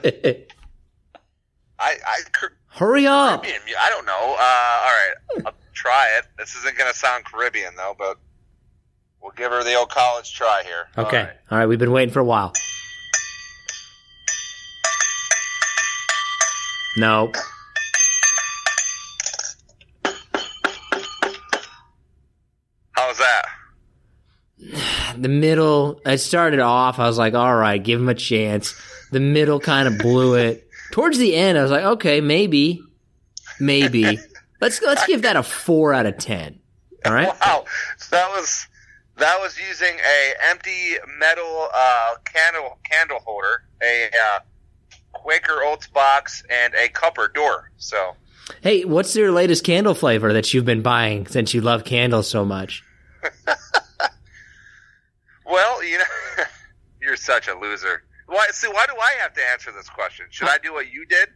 [1.78, 2.22] I I
[2.68, 3.44] Hurry up.
[3.44, 3.76] Caribbean.
[3.80, 4.12] I don't know.
[4.12, 5.14] Uh, all right,
[5.46, 6.26] I'll try it.
[6.36, 8.18] This isn't gonna sound Caribbean though, but
[9.22, 10.88] we'll give her the old college try here.
[10.98, 11.22] Okay.
[11.22, 11.30] right.
[11.52, 11.66] All right.
[11.66, 12.52] We've been waiting for a while.
[16.96, 17.30] No.
[23.14, 23.46] How's that?
[25.16, 28.74] The middle, I started off, I was like, all right, give him a chance.
[29.12, 30.68] The middle kind of blew it.
[30.90, 32.82] Towards the end, I was like, okay, maybe.
[33.60, 34.18] Maybe.
[34.60, 36.58] Let's let's give that a four out of ten.
[37.04, 37.28] All right?
[37.28, 37.66] Wow,
[38.10, 38.66] that was
[39.18, 44.38] that was using a empty metal uh, candle candle holder, a uh,
[45.12, 47.72] Quaker Oats box, and a cupper door.
[47.76, 48.14] So
[48.60, 52.44] Hey, what's your latest candle flavor that you've been buying since you love candles so
[52.44, 52.83] much?
[55.46, 56.04] Well, you know,
[57.00, 58.02] you're such a loser.
[58.26, 58.46] Why?
[58.52, 60.26] See, why do I have to answer this question?
[60.30, 61.28] Should I do what you did?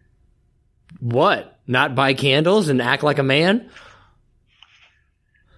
[1.00, 1.58] What?
[1.66, 3.70] Not buy candles and act like a man?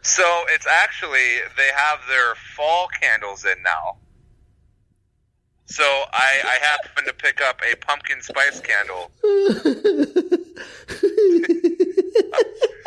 [0.02, 3.98] So it's actually they have their fall candles in now.
[5.66, 9.12] So I, I happened to pick up a pumpkin spice candle.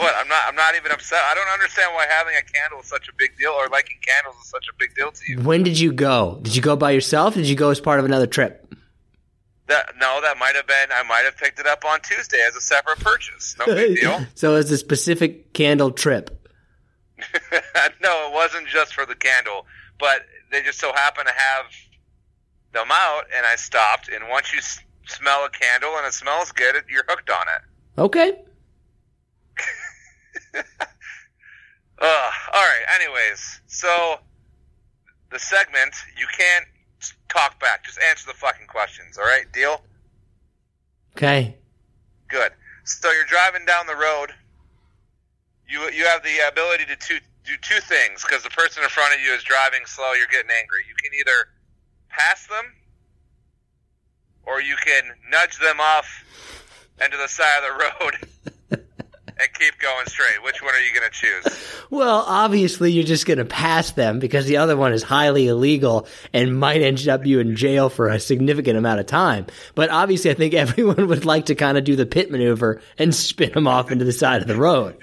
[0.00, 0.14] what?
[0.18, 0.42] I'm not.
[0.48, 1.20] I'm not even upset.
[1.30, 4.36] I don't understand why having a candle is such a big deal, or liking candles
[4.42, 5.40] is such a big deal to you.
[5.40, 6.38] When did you go?
[6.42, 7.34] Did you go by yourself?
[7.34, 8.66] Did you go as part of another trip?
[9.68, 10.88] That no, that might have been.
[10.92, 13.54] I might have picked it up on Tuesday as a separate purchase.
[13.58, 14.26] No big deal.
[14.34, 16.36] so it's a specific candle trip.
[18.02, 19.66] no, it wasn't just for the candle,
[19.98, 21.66] but they just so happened to have
[22.72, 24.08] them out, and I stopped.
[24.08, 27.42] And once you s- smell a candle and it smells good, it, you're hooked on
[27.56, 28.00] it.
[28.00, 28.38] Okay.
[30.54, 30.64] Ugh.
[32.02, 32.98] Uh, all right.
[32.98, 34.20] Anyways, so
[35.30, 36.64] the segment you can't
[37.28, 37.84] talk back.
[37.84, 39.18] Just answer the fucking questions.
[39.18, 39.44] All right.
[39.52, 39.82] Deal.
[41.16, 41.56] Okay.
[42.28, 42.52] Good.
[42.84, 44.32] So you're driving down the road.
[45.68, 49.14] You you have the ability to two, do two things because the person in front
[49.14, 50.12] of you is driving slow.
[50.12, 50.84] You're getting angry.
[50.88, 51.48] You can either
[52.08, 52.64] pass them,
[54.46, 56.24] or you can nudge them off
[57.02, 58.54] into the side of the road
[59.40, 60.42] and keep going straight.
[60.44, 61.74] Which one are you going to choose?
[61.90, 66.06] Well, obviously you're just going to pass them because the other one is highly illegal
[66.32, 69.46] and might end up you in jail for a significant amount of time.
[69.74, 73.14] But obviously I think everyone would like to kind of do the pit maneuver and
[73.14, 74.96] spin them off into the side of the road.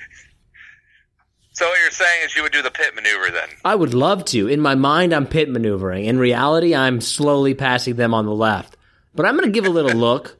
[1.53, 3.49] So what you're saying is you would do the pit maneuver then?
[3.65, 4.47] I would love to.
[4.47, 6.05] In my mind, I'm pit maneuvering.
[6.05, 8.77] In reality, I'm slowly passing them on the left.
[9.15, 10.37] But I'm going to give a little look.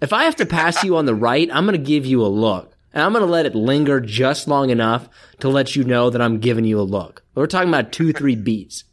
[0.00, 2.26] If I have to pass you on the right, I'm going to give you a
[2.26, 2.74] look.
[2.92, 5.08] And I'm going to let it linger just long enough
[5.40, 7.22] to let you know that I'm giving you a look.
[7.34, 8.84] We're talking about two, three beats.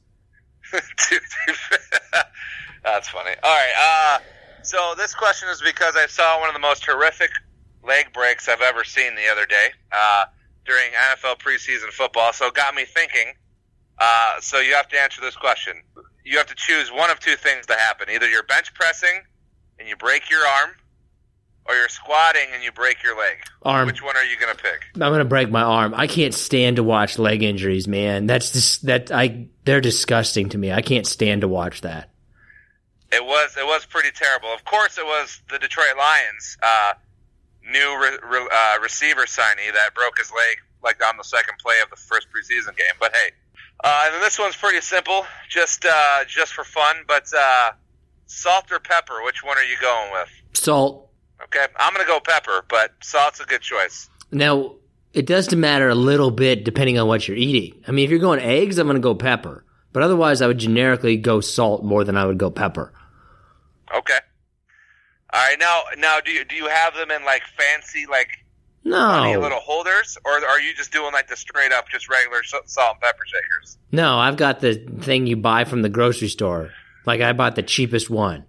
[2.84, 3.32] That's funny.
[3.44, 3.74] All right.
[3.80, 4.20] Uh,
[4.64, 7.32] so this question is because I saw one of the most horrific
[7.84, 10.26] leg breaks I've ever seen the other day uh,
[10.66, 12.34] during NFL preseason football.
[12.34, 13.34] So it got me thinking.
[13.98, 15.82] Uh, so you have to answer this question.
[16.24, 18.10] You have to choose one of two things to happen.
[18.10, 19.22] Either you're bench pressing
[19.80, 20.72] and you break your arm,
[21.68, 23.38] or you're squatting and you break your leg.
[23.64, 23.88] Arm.
[23.88, 24.86] Which one are you going to pick?
[24.96, 25.94] I'm going to break my arm.
[25.96, 28.26] I can't stand to watch leg injuries, man.
[28.26, 30.72] That's just, that, I, they're disgusting to me.
[30.72, 32.10] I can't stand to watch that.
[33.12, 34.50] It was it was pretty terrible.
[34.50, 36.94] Of course, it was the Detroit Lions' uh,
[37.64, 41.76] new re- re- uh, receiver signee that broke his leg like on the second play
[41.82, 42.96] of the first preseason game.
[43.00, 43.32] But hey,
[43.82, 46.98] uh, and then this one's pretty simple, just uh, just for fun.
[47.08, 47.72] But uh,
[48.26, 49.24] salt or pepper?
[49.24, 50.30] Which one are you going with?
[50.54, 51.07] Salt.
[51.44, 54.10] Okay, I'm gonna go pepper, but salt's a good choice.
[54.32, 54.76] Now,
[55.14, 57.82] it does matter a little bit depending on what you're eating.
[57.88, 59.64] I mean, if you're going eggs, I'm going to go pepper.
[59.94, 62.92] But otherwise, I would generically go salt more than I would go pepper.
[63.96, 64.20] Okay.
[65.34, 68.30] All right, now now do you do you have them in like fancy like
[68.84, 69.40] No.
[69.40, 73.02] little holders, or are you just doing like the straight up just regular salt and
[73.02, 73.78] pepper shakers?
[73.92, 76.72] No, I've got the thing you buy from the grocery store.
[77.06, 78.46] Like, I bought the cheapest one.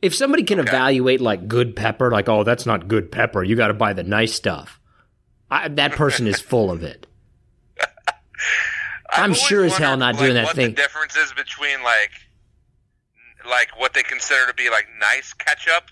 [0.00, 0.68] If somebody can Okay.
[0.68, 4.04] evaluate, like, good pepper, like, oh, that's not good pepper, you got to buy the
[4.04, 4.80] nice stuff,
[5.50, 7.06] I, that person is full of it.
[9.10, 10.66] I'm sure as hell not like, doing that what thing.
[10.70, 12.10] The difference is between like,
[13.48, 15.84] like what they consider to be like nice ketchup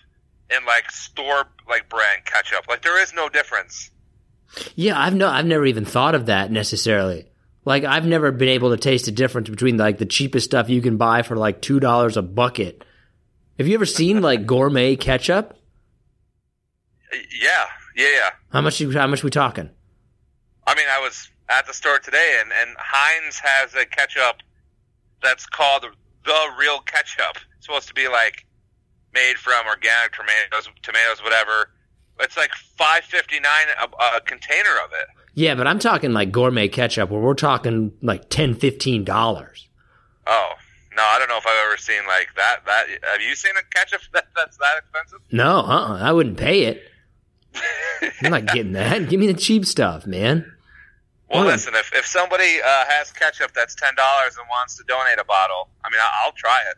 [0.50, 2.66] and like store like brand ketchup.
[2.68, 3.90] Like there is no difference.
[4.74, 7.26] Yeah, I've no, I've never even thought of that necessarily.
[7.64, 10.82] Like I've never been able to taste the difference between like the cheapest stuff you
[10.82, 12.84] can buy for like two dollars a bucket.
[13.58, 15.58] Have you ever seen like gourmet ketchup?
[17.12, 18.30] Yeah, yeah, yeah.
[18.52, 18.82] How much?
[18.82, 19.70] How much we talking?
[20.66, 24.42] I mean, I was at the store today, and and Heinz has a ketchup
[25.22, 25.86] that's called
[26.24, 27.38] the real ketchup.
[27.56, 28.44] It's supposed to be like
[29.14, 31.70] made from organic tomatoes, tomatoes, whatever.
[32.20, 35.06] It's like five fifty nine a, a container of it.
[35.34, 39.68] Yeah, but I'm talking like gourmet ketchup where we're talking like ten, fifteen dollars.
[40.26, 40.52] Oh
[40.96, 42.60] no, I don't know if I've ever seen like that.
[42.66, 45.18] That have you seen a ketchup that, that's that expensive?
[45.30, 46.82] No, uh-uh, I wouldn't pay it.
[48.22, 49.08] I'm not getting that.
[49.08, 50.52] Give me the cheap stuff, man.
[51.30, 55.18] Well, listen, if, if somebody uh, has ketchup that's ten dollars and wants to donate
[55.18, 56.76] a bottle, I mean, I'll, I'll try it.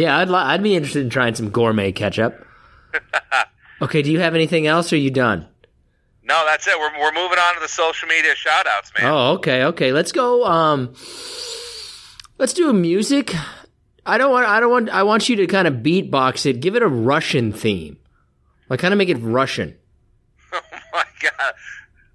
[0.00, 2.46] Yeah, I'd li- I'd be interested in trying some gourmet ketchup.
[3.82, 4.92] Okay, do you have anything else?
[4.92, 5.44] Or are you done?
[6.22, 6.78] No, that's it.
[6.78, 9.12] We're, we're moving on to the social media shout outs, man.
[9.12, 9.92] Oh, okay, okay.
[9.92, 10.44] Let's go.
[10.44, 10.94] Um,
[12.42, 13.32] let's do a music.
[14.04, 14.46] I don't want.
[14.46, 14.88] I don't want.
[14.90, 16.60] I want you to kind of beatbox it.
[16.60, 17.98] Give it a Russian theme.
[18.68, 19.76] Like, kind of make it Russian.
[20.94, 21.54] Oh my god,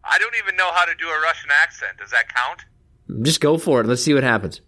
[0.03, 1.97] I don't even know how to do a Russian accent.
[1.97, 2.61] Does that count?
[3.23, 3.88] Just go for it.
[3.88, 4.61] Let's see what happens.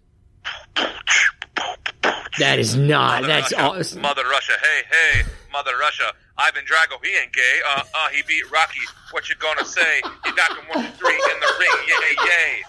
[2.40, 3.22] That is not.
[3.22, 4.02] Mother That's Russia, all.
[4.02, 4.52] Mother Russia.
[4.60, 6.12] Hey, hey, Mother Russia.
[6.40, 7.60] Ivan Drago, he ain't gay.
[7.68, 8.80] Uh, uh, he beat Rocky.
[9.10, 10.00] What you gonna say?
[10.24, 11.78] He knocked him one, two, three in the ring.
[11.86, 12.64] Yay, yay.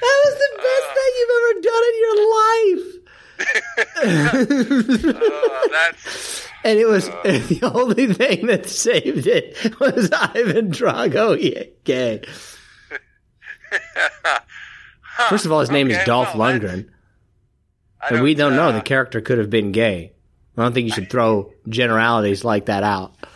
[0.00, 2.84] That was the best thing you've ever done in your life.
[5.06, 11.38] Uh, that's And it was the only thing that saved it was Ivan Drago.
[11.40, 12.22] Yeah, gay.
[15.28, 16.88] First of all, his name is Dolph well, Lundgren,
[18.10, 20.12] And we don't know the character could have been gay.
[20.56, 23.14] I don't think you should throw generalities like that out.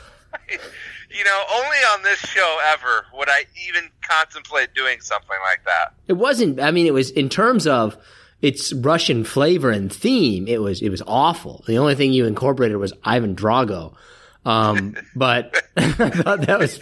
[1.11, 5.95] You know, only on this show ever would I even contemplate doing something like that.
[6.07, 6.61] It wasn't.
[6.61, 7.97] I mean, it was in terms of
[8.41, 10.47] its Russian flavor and theme.
[10.47, 11.65] It was it was awful.
[11.67, 13.95] The only thing you incorporated was Ivan Drago.
[14.45, 16.79] Um, but I thought that was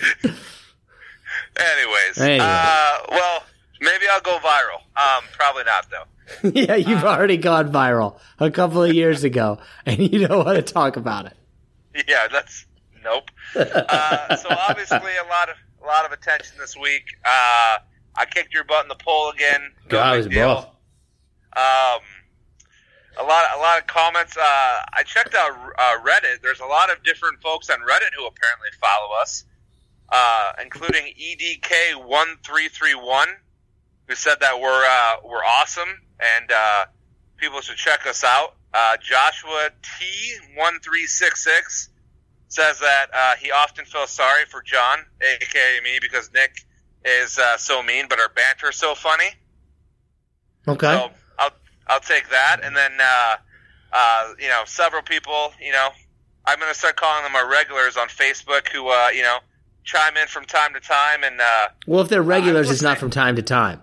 [1.56, 2.38] Anyways, Anyway.
[2.46, 3.42] uh, well,
[3.80, 4.82] maybe I'll go viral.
[5.00, 6.04] Um, probably not though.
[6.42, 6.74] yeah.
[6.74, 10.96] You've already gone viral a couple of years ago, and you don't want to talk
[10.96, 11.36] about it.
[12.08, 12.66] Yeah, that's
[13.02, 13.30] nope.
[13.54, 17.04] Uh, so obviously a lot of a lot of attention this week.
[17.24, 17.78] Uh,
[18.18, 19.60] I kicked your butt in the poll again.
[19.84, 20.46] No God, big was deal.
[20.46, 20.64] rough.
[21.56, 22.02] Um,
[23.18, 24.36] a lot, a lot of comments.
[24.36, 26.42] Uh, I checked out uh, Reddit.
[26.42, 29.44] There's a lot of different folks on Reddit who apparently follow us,
[30.10, 33.28] uh, including EDK one three three one,
[34.08, 35.88] who said that we're uh, we're awesome
[36.20, 36.86] and uh,
[37.36, 38.54] people should check us out.
[38.72, 41.88] Uh, Joshua T one three six six
[42.48, 46.60] says that uh, he often feels sorry for John, aka me, because Nick
[47.04, 49.30] is uh, so mean, but our banter is so funny.
[50.68, 50.86] Okay.
[50.86, 51.50] So I'll
[51.86, 53.36] I'll take that, and then uh,
[53.92, 55.52] uh, you know several people.
[55.60, 55.88] You know,
[56.44, 59.38] I'm going to start calling them our regulars on Facebook who uh, you know
[59.84, 61.22] chime in from time to time.
[61.24, 63.80] And uh, well, if they're regulars, it's not from time to time.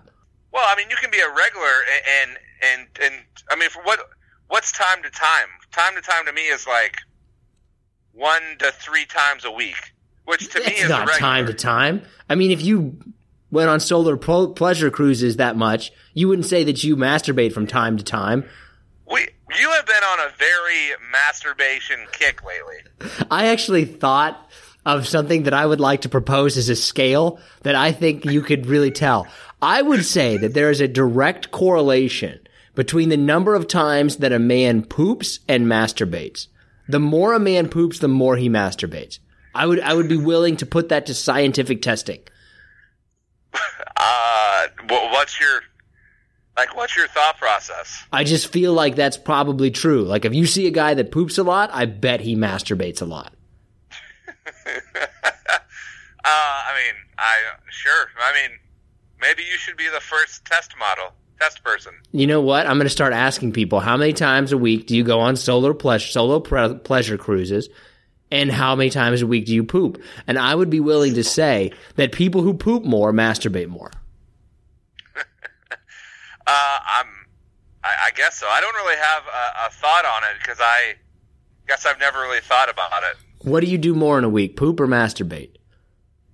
[0.54, 1.72] Well, I mean, you can be a regular,
[2.16, 2.30] and
[2.62, 3.98] and and, and I mean, for what
[4.46, 5.48] what's time to time?
[5.72, 6.96] Time to time to me is like
[8.12, 9.92] one to three times a week,
[10.24, 12.02] which to me It's is not time to time.
[12.30, 12.96] I mean, if you
[13.50, 17.66] went on solar pro- pleasure cruises that much, you wouldn't say that you masturbate from
[17.66, 18.44] time to time.
[19.10, 19.26] We
[19.58, 23.26] you have been on a very masturbation kick lately.
[23.30, 24.40] I actually thought
[24.86, 28.42] of something that I would like to propose as a scale that I think you
[28.42, 29.26] could really tell.
[29.64, 32.40] I would say that there is a direct correlation
[32.74, 36.48] between the number of times that a man poops and masturbates.
[36.86, 39.20] The more a man poops, the more he masturbates.
[39.54, 42.20] I would I would be willing to put that to scientific testing.
[43.96, 45.60] Uh, what's your
[46.56, 46.76] like?
[46.76, 48.04] What's your thought process?
[48.12, 50.02] I just feel like that's probably true.
[50.02, 53.04] Like if you see a guy that poops a lot, I bet he masturbates a
[53.06, 53.32] lot.
[56.26, 57.34] Uh, I mean, I
[57.70, 58.08] sure.
[58.18, 58.58] I mean,
[59.20, 61.92] maybe you should be the first test model, test person.
[62.12, 62.66] You know what?
[62.66, 65.36] I'm going to start asking people how many times a week do you go on
[65.36, 67.68] solo pleasure solo pre- pleasure cruises,
[68.30, 70.02] and how many times a week do you poop?
[70.26, 73.90] And I would be willing to say that people who poop more masturbate more.
[76.46, 77.06] Uh, I'm.
[77.82, 78.46] I, I guess so.
[78.46, 80.94] I don't really have a, a thought on it because I
[81.66, 83.48] guess I've never really thought about it.
[83.48, 85.56] What do you do more in a week, poop or masturbate?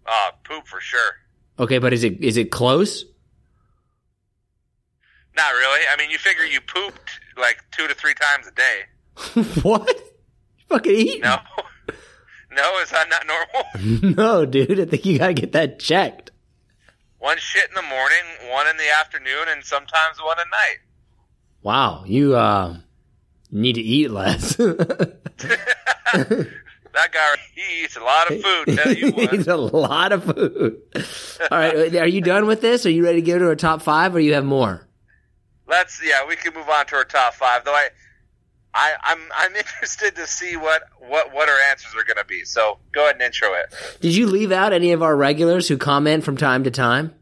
[0.07, 1.13] Uh, poop for sure.
[1.61, 3.05] Okay, but is it is it close?
[5.37, 5.81] Not really.
[5.93, 8.81] I mean, you figure you pooped like two to three times a day.
[9.63, 9.87] what?
[9.89, 11.23] You fucking eat?
[11.23, 11.37] No,
[12.53, 12.79] no.
[12.81, 14.15] Is that not normal?
[14.17, 14.81] no, dude.
[14.81, 16.31] I think you gotta get that checked.
[17.19, 20.79] one shit in the morning, one in the afternoon, and sometimes one at night.
[21.63, 22.79] Wow, you uh,
[23.51, 24.57] need to eat less.
[26.93, 28.77] That guy, he eats a lot of food.
[28.77, 30.81] Tell you he eats a lot of food.
[31.51, 32.85] All right, are you done with this?
[32.87, 34.87] Are you ready to go to our top five, or you have more?
[35.67, 37.65] Let's yeah, we can move on to our top five.
[37.65, 37.89] Though I,
[38.75, 42.45] I I'm I'm interested to see what what what our answers are going to be.
[42.45, 43.73] So go ahead and intro it.
[44.01, 47.15] Did you leave out any of our regulars who comment from time to time?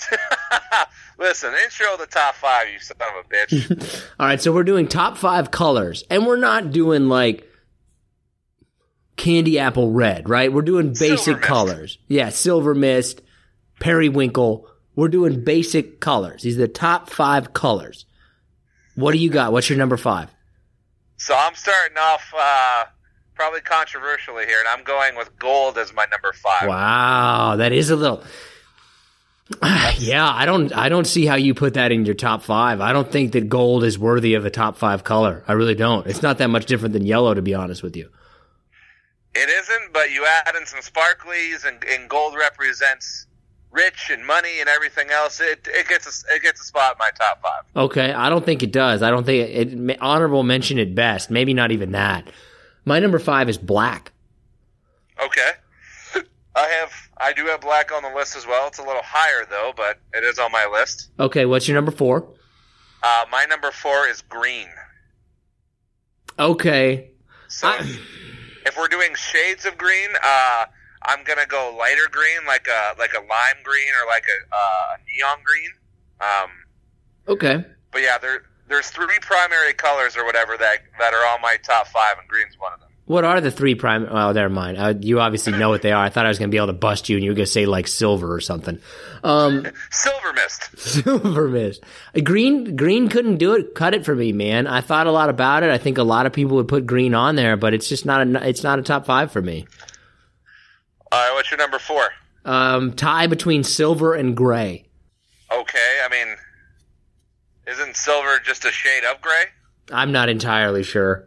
[1.18, 4.04] Listen, intro the top five, you son of a bitch.
[4.18, 7.46] All right, so we're doing top five colors, and we're not doing like
[9.20, 10.52] candy apple red, right?
[10.52, 11.98] We're doing basic colors.
[12.08, 13.20] Yeah, silver mist,
[13.78, 14.66] periwinkle.
[14.96, 16.42] We're doing basic colors.
[16.42, 18.06] These are the top five colors.
[18.94, 19.52] What do you got?
[19.52, 20.30] What's your number five?
[21.18, 22.84] so I'm starting off uh,
[23.34, 26.66] probably controversially here, and I'm going with gold as my number five.
[26.66, 28.22] Wow, that is a little.
[29.98, 30.74] Yeah, I don't.
[30.74, 32.80] I don't see how you put that in your top five.
[32.80, 35.44] I don't think that gold is worthy of a top five color.
[35.46, 36.06] I really don't.
[36.06, 38.08] It's not that much different than yellow, to be honest with you.
[39.34, 43.26] It isn't, but you add in some sparklies, and, and gold represents
[43.70, 45.40] rich and money and everything else.
[45.40, 47.62] It it gets a, it gets a spot in my top five.
[47.84, 49.02] Okay, I don't think it does.
[49.02, 51.30] I don't think it, it honorable mention at best.
[51.30, 52.28] Maybe not even that.
[52.84, 54.10] My number five is black.
[55.24, 55.50] Okay.
[56.56, 58.66] I have I do have black on the list as well.
[58.66, 61.10] It's a little higher though, but it is on my list.
[61.20, 62.26] Okay, what's your number four?
[63.02, 64.66] Uh, my number four is green.
[66.38, 67.10] Okay,
[67.48, 67.98] So I-
[68.66, 70.66] if we're doing shades of green, uh,
[71.02, 74.96] I'm gonna go lighter green, like a like a lime green or like a uh,
[75.08, 75.70] neon green.
[76.20, 76.50] Um,
[77.28, 77.64] okay.
[77.92, 81.88] but yeah, there there's three primary colors or whatever that that are on my top
[81.88, 82.89] five, and green's one of them.
[83.10, 84.06] What are the three prime?
[84.08, 84.78] Oh, never mind.
[84.78, 86.04] Uh, you obviously know what they are.
[86.04, 87.44] I thought I was going to be able to bust you, and you were going
[87.44, 88.78] to say like silver or something.
[89.24, 90.78] Um, Silver mist.
[90.78, 91.82] silver mist.
[92.22, 93.74] Green, green couldn't do it.
[93.74, 94.68] Cut it for me, man.
[94.68, 95.70] I thought a lot about it.
[95.70, 98.24] I think a lot of people would put green on there, but it's just not
[98.24, 98.48] a.
[98.48, 99.66] It's not a top five for me.
[101.10, 102.10] All right, what's your number four?
[102.44, 104.84] Um, tie between silver and gray.
[105.50, 106.36] Okay, I mean,
[107.66, 109.46] isn't silver just a shade of gray?
[109.90, 111.26] I'm not entirely sure.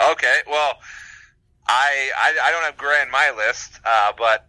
[0.00, 0.78] Okay, well,
[1.66, 4.46] I I, I don't have gray in my list, uh, but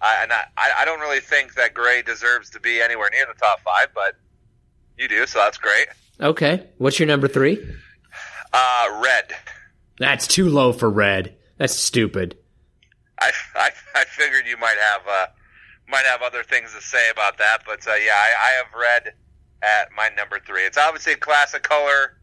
[0.00, 3.38] I, and I I don't really think that gray deserves to be anywhere near the
[3.38, 4.16] top five, but
[4.96, 5.88] you do, so that's great.
[6.20, 7.58] Okay, what's your number three?
[8.52, 9.34] Uh, red.
[9.98, 11.36] That's too low for red.
[11.58, 12.36] That's stupid.
[13.20, 15.26] I, I, I figured you might have uh,
[15.88, 19.14] might have other things to say about that, but uh, yeah, I, I have red
[19.62, 20.62] at my number three.
[20.62, 22.16] It's obviously a classic color.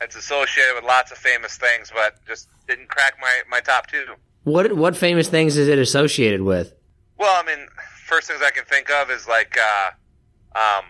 [0.00, 4.04] It's associated with lots of famous things, but just didn't crack my, my top two.
[4.44, 6.72] What what famous things is it associated with?
[7.18, 7.66] Well, I mean,
[8.06, 10.84] first things I can think of is like uh, um,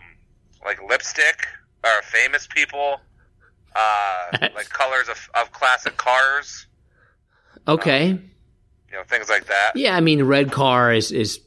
[0.63, 1.47] like lipstick
[1.83, 2.99] or famous people,
[3.75, 6.67] uh, like colors of, of classic cars,
[7.67, 8.07] Okay.
[8.09, 8.19] you
[8.93, 9.71] know, things like that.
[9.75, 11.39] Yeah, I mean, red car is is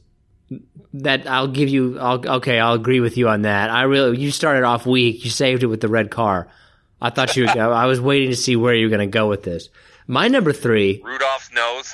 [0.95, 1.97] that I'll give you.
[1.99, 3.69] I'll, okay, I'll agree with you on that.
[3.69, 5.23] I really, you started off weak.
[5.23, 6.49] You saved it with the red car.
[7.03, 7.43] I thought you.
[7.43, 9.69] Were I was waiting to see where you're going to go with this.
[10.07, 11.01] My number three.
[11.03, 11.93] Rudolph's nose.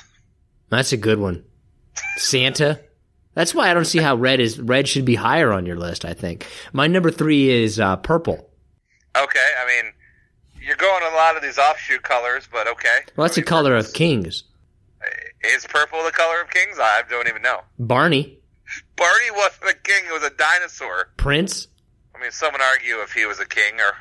[0.70, 1.44] That's a good one.
[2.18, 2.80] Santa.
[3.34, 4.60] That's why I don't see how red is.
[4.60, 6.06] Red should be higher on your list.
[6.06, 8.50] I think my number three is uh, purple.
[9.18, 9.94] Okay, I mean,
[10.62, 13.00] you're going a lot of these offshoot colors, but okay.
[13.16, 14.44] Well, that's I the color of kings.
[15.44, 16.78] Is purple the color of kings?
[16.80, 17.62] I don't even know.
[17.80, 18.38] Barney,
[18.96, 21.10] Barney wasn't a king; it was a dinosaur.
[21.18, 21.68] Prince,
[22.14, 23.94] I mean, some would argue if he was a king or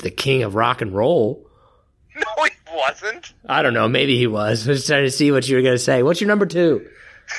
[0.00, 1.46] the king of rock and roll.
[2.16, 3.32] no, he wasn't.
[3.46, 3.88] I don't know.
[3.88, 4.66] Maybe he was.
[4.66, 6.02] I was trying to see what you were going to say.
[6.02, 6.86] What's your number two?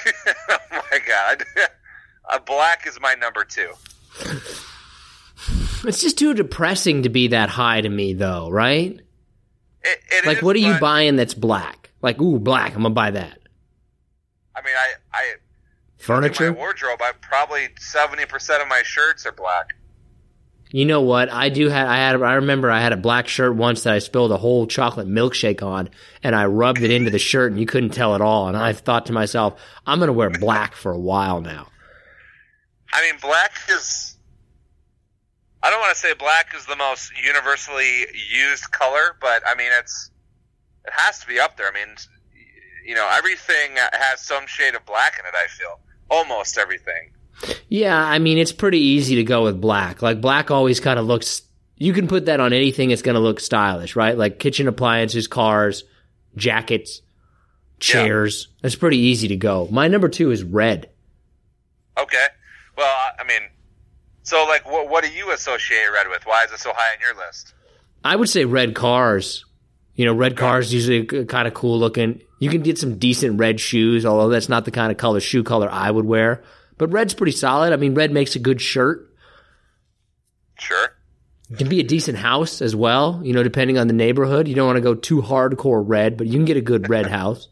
[0.49, 1.43] oh my god,
[2.29, 3.71] uh, black is my number two.
[5.87, 8.99] It's just too depressing to be that high to me, though, right?
[9.83, 11.91] It, it Like, is, what are you buying that's black?
[12.01, 12.71] Like, ooh, black.
[12.75, 13.37] I'm gonna buy that.
[14.55, 15.37] I mean, I, I in
[15.97, 16.51] Furniture.
[16.53, 19.75] my wardrobe, I probably seventy percent of my shirts are black.
[20.75, 21.31] You know what?
[21.31, 21.87] I do have.
[21.87, 22.21] I had.
[22.21, 25.63] I remember I had a black shirt once that I spilled a whole chocolate milkshake
[25.63, 25.89] on,
[26.21, 28.49] and I rubbed it into the shirt, and you couldn't tell at all.
[28.49, 29.57] And I thought to myself,
[29.87, 31.67] I'm gonna wear black for a while now.
[32.91, 34.17] I mean, black is.
[35.63, 39.71] I don't want to say black is the most universally used color, but I mean
[39.79, 40.11] it's.
[40.83, 41.69] It has to be up there.
[41.69, 41.95] I mean,
[42.85, 45.33] you know, everything has some shade of black in it.
[45.33, 45.79] I feel
[46.11, 47.13] almost everything.
[47.69, 50.01] Yeah, I mean, it's pretty easy to go with black.
[50.01, 51.41] Like black always kind of looks.
[51.77, 52.91] You can put that on anything.
[52.91, 54.17] It's gonna look stylish, right?
[54.17, 55.83] Like kitchen appliances, cars,
[56.35, 57.01] jackets.
[57.79, 58.47] chairs.
[58.61, 59.67] That's pretty easy to go.
[59.69, 60.89] My number two is red.
[61.97, 62.25] Okay.
[62.77, 63.41] Well, I- I mean,
[64.23, 66.25] so like, what what do you associate red with?
[66.25, 67.53] Why is it so high on your list?
[68.03, 69.45] I would say red cars.
[69.95, 72.21] You know, red cars usually kind of cool looking.
[72.39, 75.43] You can get some decent red shoes, although that's not the kind of color shoe
[75.43, 76.43] color I would wear.
[76.77, 77.71] But red's pretty solid.
[77.73, 79.09] I mean, red makes a good shirt.
[80.59, 80.89] Sure.
[81.49, 84.47] It can be a decent house as well, you know, depending on the neighborhood.
[84.47, 87.05] You don't want to go too hardcore red, but you can get a good red
[87.11, 87.47] house.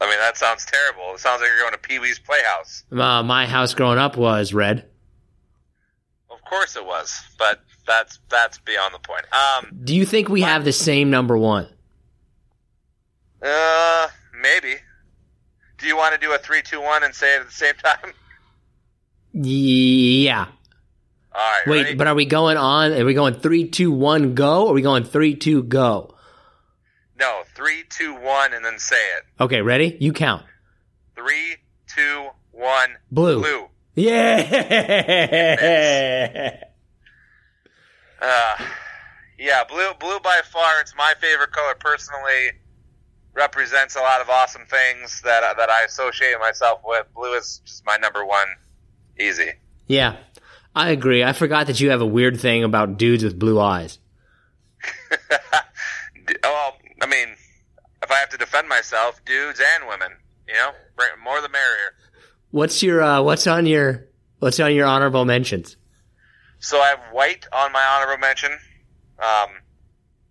[0.00, 1.14] I mean, that sounds terrible.
[1.14, 2.84] It sounds like you're going to Pee Wee's Playhouse.
[2.92, 4.84] Uh, my house growing up was red.
[6.30, 9.24] Of course it was, but that's that's beyond the point.
[9.32, 11.68] Um, Do you think we have the same number one?
[13.42, 14.08] uh,
[14.42, 14.74] maybe.
[15.86, 17.74] Do you want to do a three, two, one, and say it at the same
[17.76, 18.12] time?
[19.32, 20.46] Yeah.
[21.32, 21.62] All right.
[21.68, 21.94] Wait, ready?
[21.94, 22.90] but are we going on?
[22.92, 24.64] Are we going three, two, one, go?
[24.64, 26.16] Or are we going three, two, go?
[27.20, 29.22] no, three, two, one, and then say it.
[29.40, 29.96] Okay, ready?
[30.00, 30.42] You count.
[31.14, 31.56] Three,
[31.86, 32.96] two, one.
[33.12, 33.42] Blue.
[33.42, 33.68] Blue.
[33.94, 34.24] Yeah.
[38.20, 38.56] Uh,
[39.38, 39.92] yeah, blue.
[40.00, 40.80] Blue by far.
[40.80, 42.52] It's my favorite color personally.
[43.36, 47.06] Represents a lot of awesome things that that I associate myself with.
[47.14, 48.46] Blue is just my number one.
[49.20, 49.50] Easy.
[49.86, 50.16] yeah,
[50.74, 51.22] I agree.
[51.22, 53.98] I forgot that you have a weird thing about dudes with blue eyes.
[56.42, 57.28] Well, I mean,
[58.02, 60.10] if I have to defend myself, dudes and women,
[60.48, 60.70] you know,
[61.22, 61.94] more the merrier.
[62.50, 64.06] What's your uh, what's on your
[64.38, 65.76] what's on your honorable mentions?
[66.58, 68.52] So I have white on my honorable mention.
[68.52, 69.50] Um,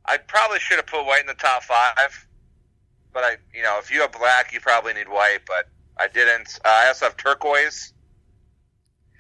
[0.06, 2.28] I probably should have put white in the top five,
[3.16, 6.60] but I, you know, if you have black, you probably need white, but I didn't.
[6.64, 7.94] Uh, I also have turquoise.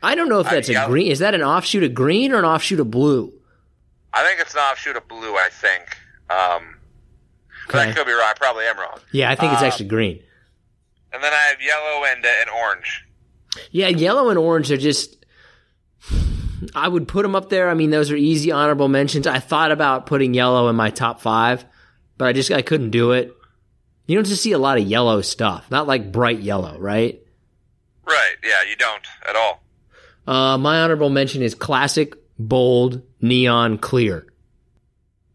[0.04, 1.10] I don't know if that's a green.
[1.10, 3.34] Is that an offshoot of green or an offshoot of blue?
[4.14, 5.34] I think it's an offshoot of blue.
[5.36, 5.98] I think,
[6.30, 6.76] um,
[7.68, 7.94] but I Okay.
[7.94, 8.28] could be wrong.
[8.30, 9.00] I probably am wrong.
[9.12, 10.22] Yeah, I think it's Uh, actually green.
[11.14, 13.06] And then I have yellow and uh, and orange.
[13.72, 15.26] Yeah, yellow and orange are just.
[16.76, 17.70] I would put them up there.
[17.70, 19.26] I mean, those are easy honorable mentions.
[19.28, 21.66] I thought about putting yellow in my top five,
[22.18, 23.32] but I just I couldn't do it.
[24.08, 27.22] You don't just see a lot of yellow stuff, not like bright yellow, right?
[28.06, 28.36] Right?
[28.44, 29.64] Yeah, you don't at all.
[30.28, 34.28] Uh, my honorable mention is classic, bold, neon clear.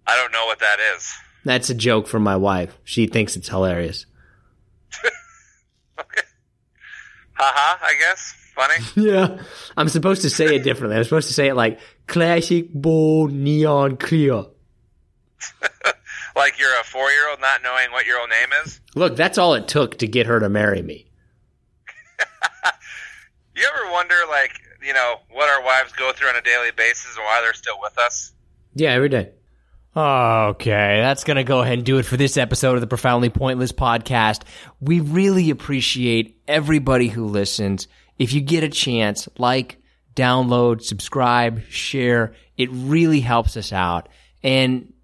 [0.06, 1.12] I don't know what that is.
[1.44, 2.76] That's a joke from my wife.
[2.84, 4.06] She thinks it's hilarious.
[4.94, 5.08] Okay.
[7.32, 7.84] Haha.
[7.84, 8.84] I guess funny.
[8.96, 9.42] Yeah,
[9.76, 10.96] I'm supposed to say it differently.
[10.96, 14.44] I'm supposed to say it like classic, bold, neon clear.
[16.41, 18.80] like you're a four year old not knowing what your own name is.
[18.95, 21.07] Look, that's all it took to get her to marry me.
[23.57, 27.14] You ever wonder, like, you know, what our wives go through on a daily basis
[27.14, 28.32] and why they're still with us?
[28.74, 29.32] Yeah, every day.
[29.95, 33.28] Okay, that's going to go ahead and do it for this episode of the Profoundly
[33.28, 34.45] Pointless podcast.
[34.80, 37.86] We really appreciate everybody who listens.
[38.18, 39.76] If you get a chance, like,
[40.14, 42.34] download, subscribe, share.
[42.57, 44.09] It really helps us out.
[44.43, 44.95] And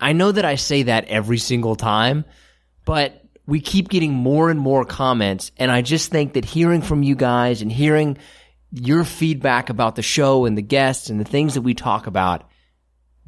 [0.00, 2.24] I know that I say that every single time,
[2.84, 5.52] but we keep getting more and more comments.
[5.56, 8.16] And I just think that hearing from you guys and hearing
[8.72, 12.48] your feedback about the show and the guests and the things that we talk about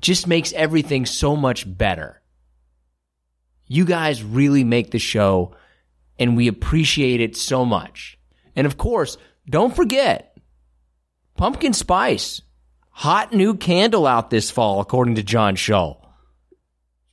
[0.01, 2.21] just makes everything so much better.
[3.67, 5.57] You guys really make the show
[6.19, 8.19] and we appreciate it so much.
[8.55, 9.17] And of course,
[9.49, 10.37] don't forget
[11.37, 12.43] pumpkin spice.
[12.91, 16.02] Hot new candle out this fall, according to John Shull.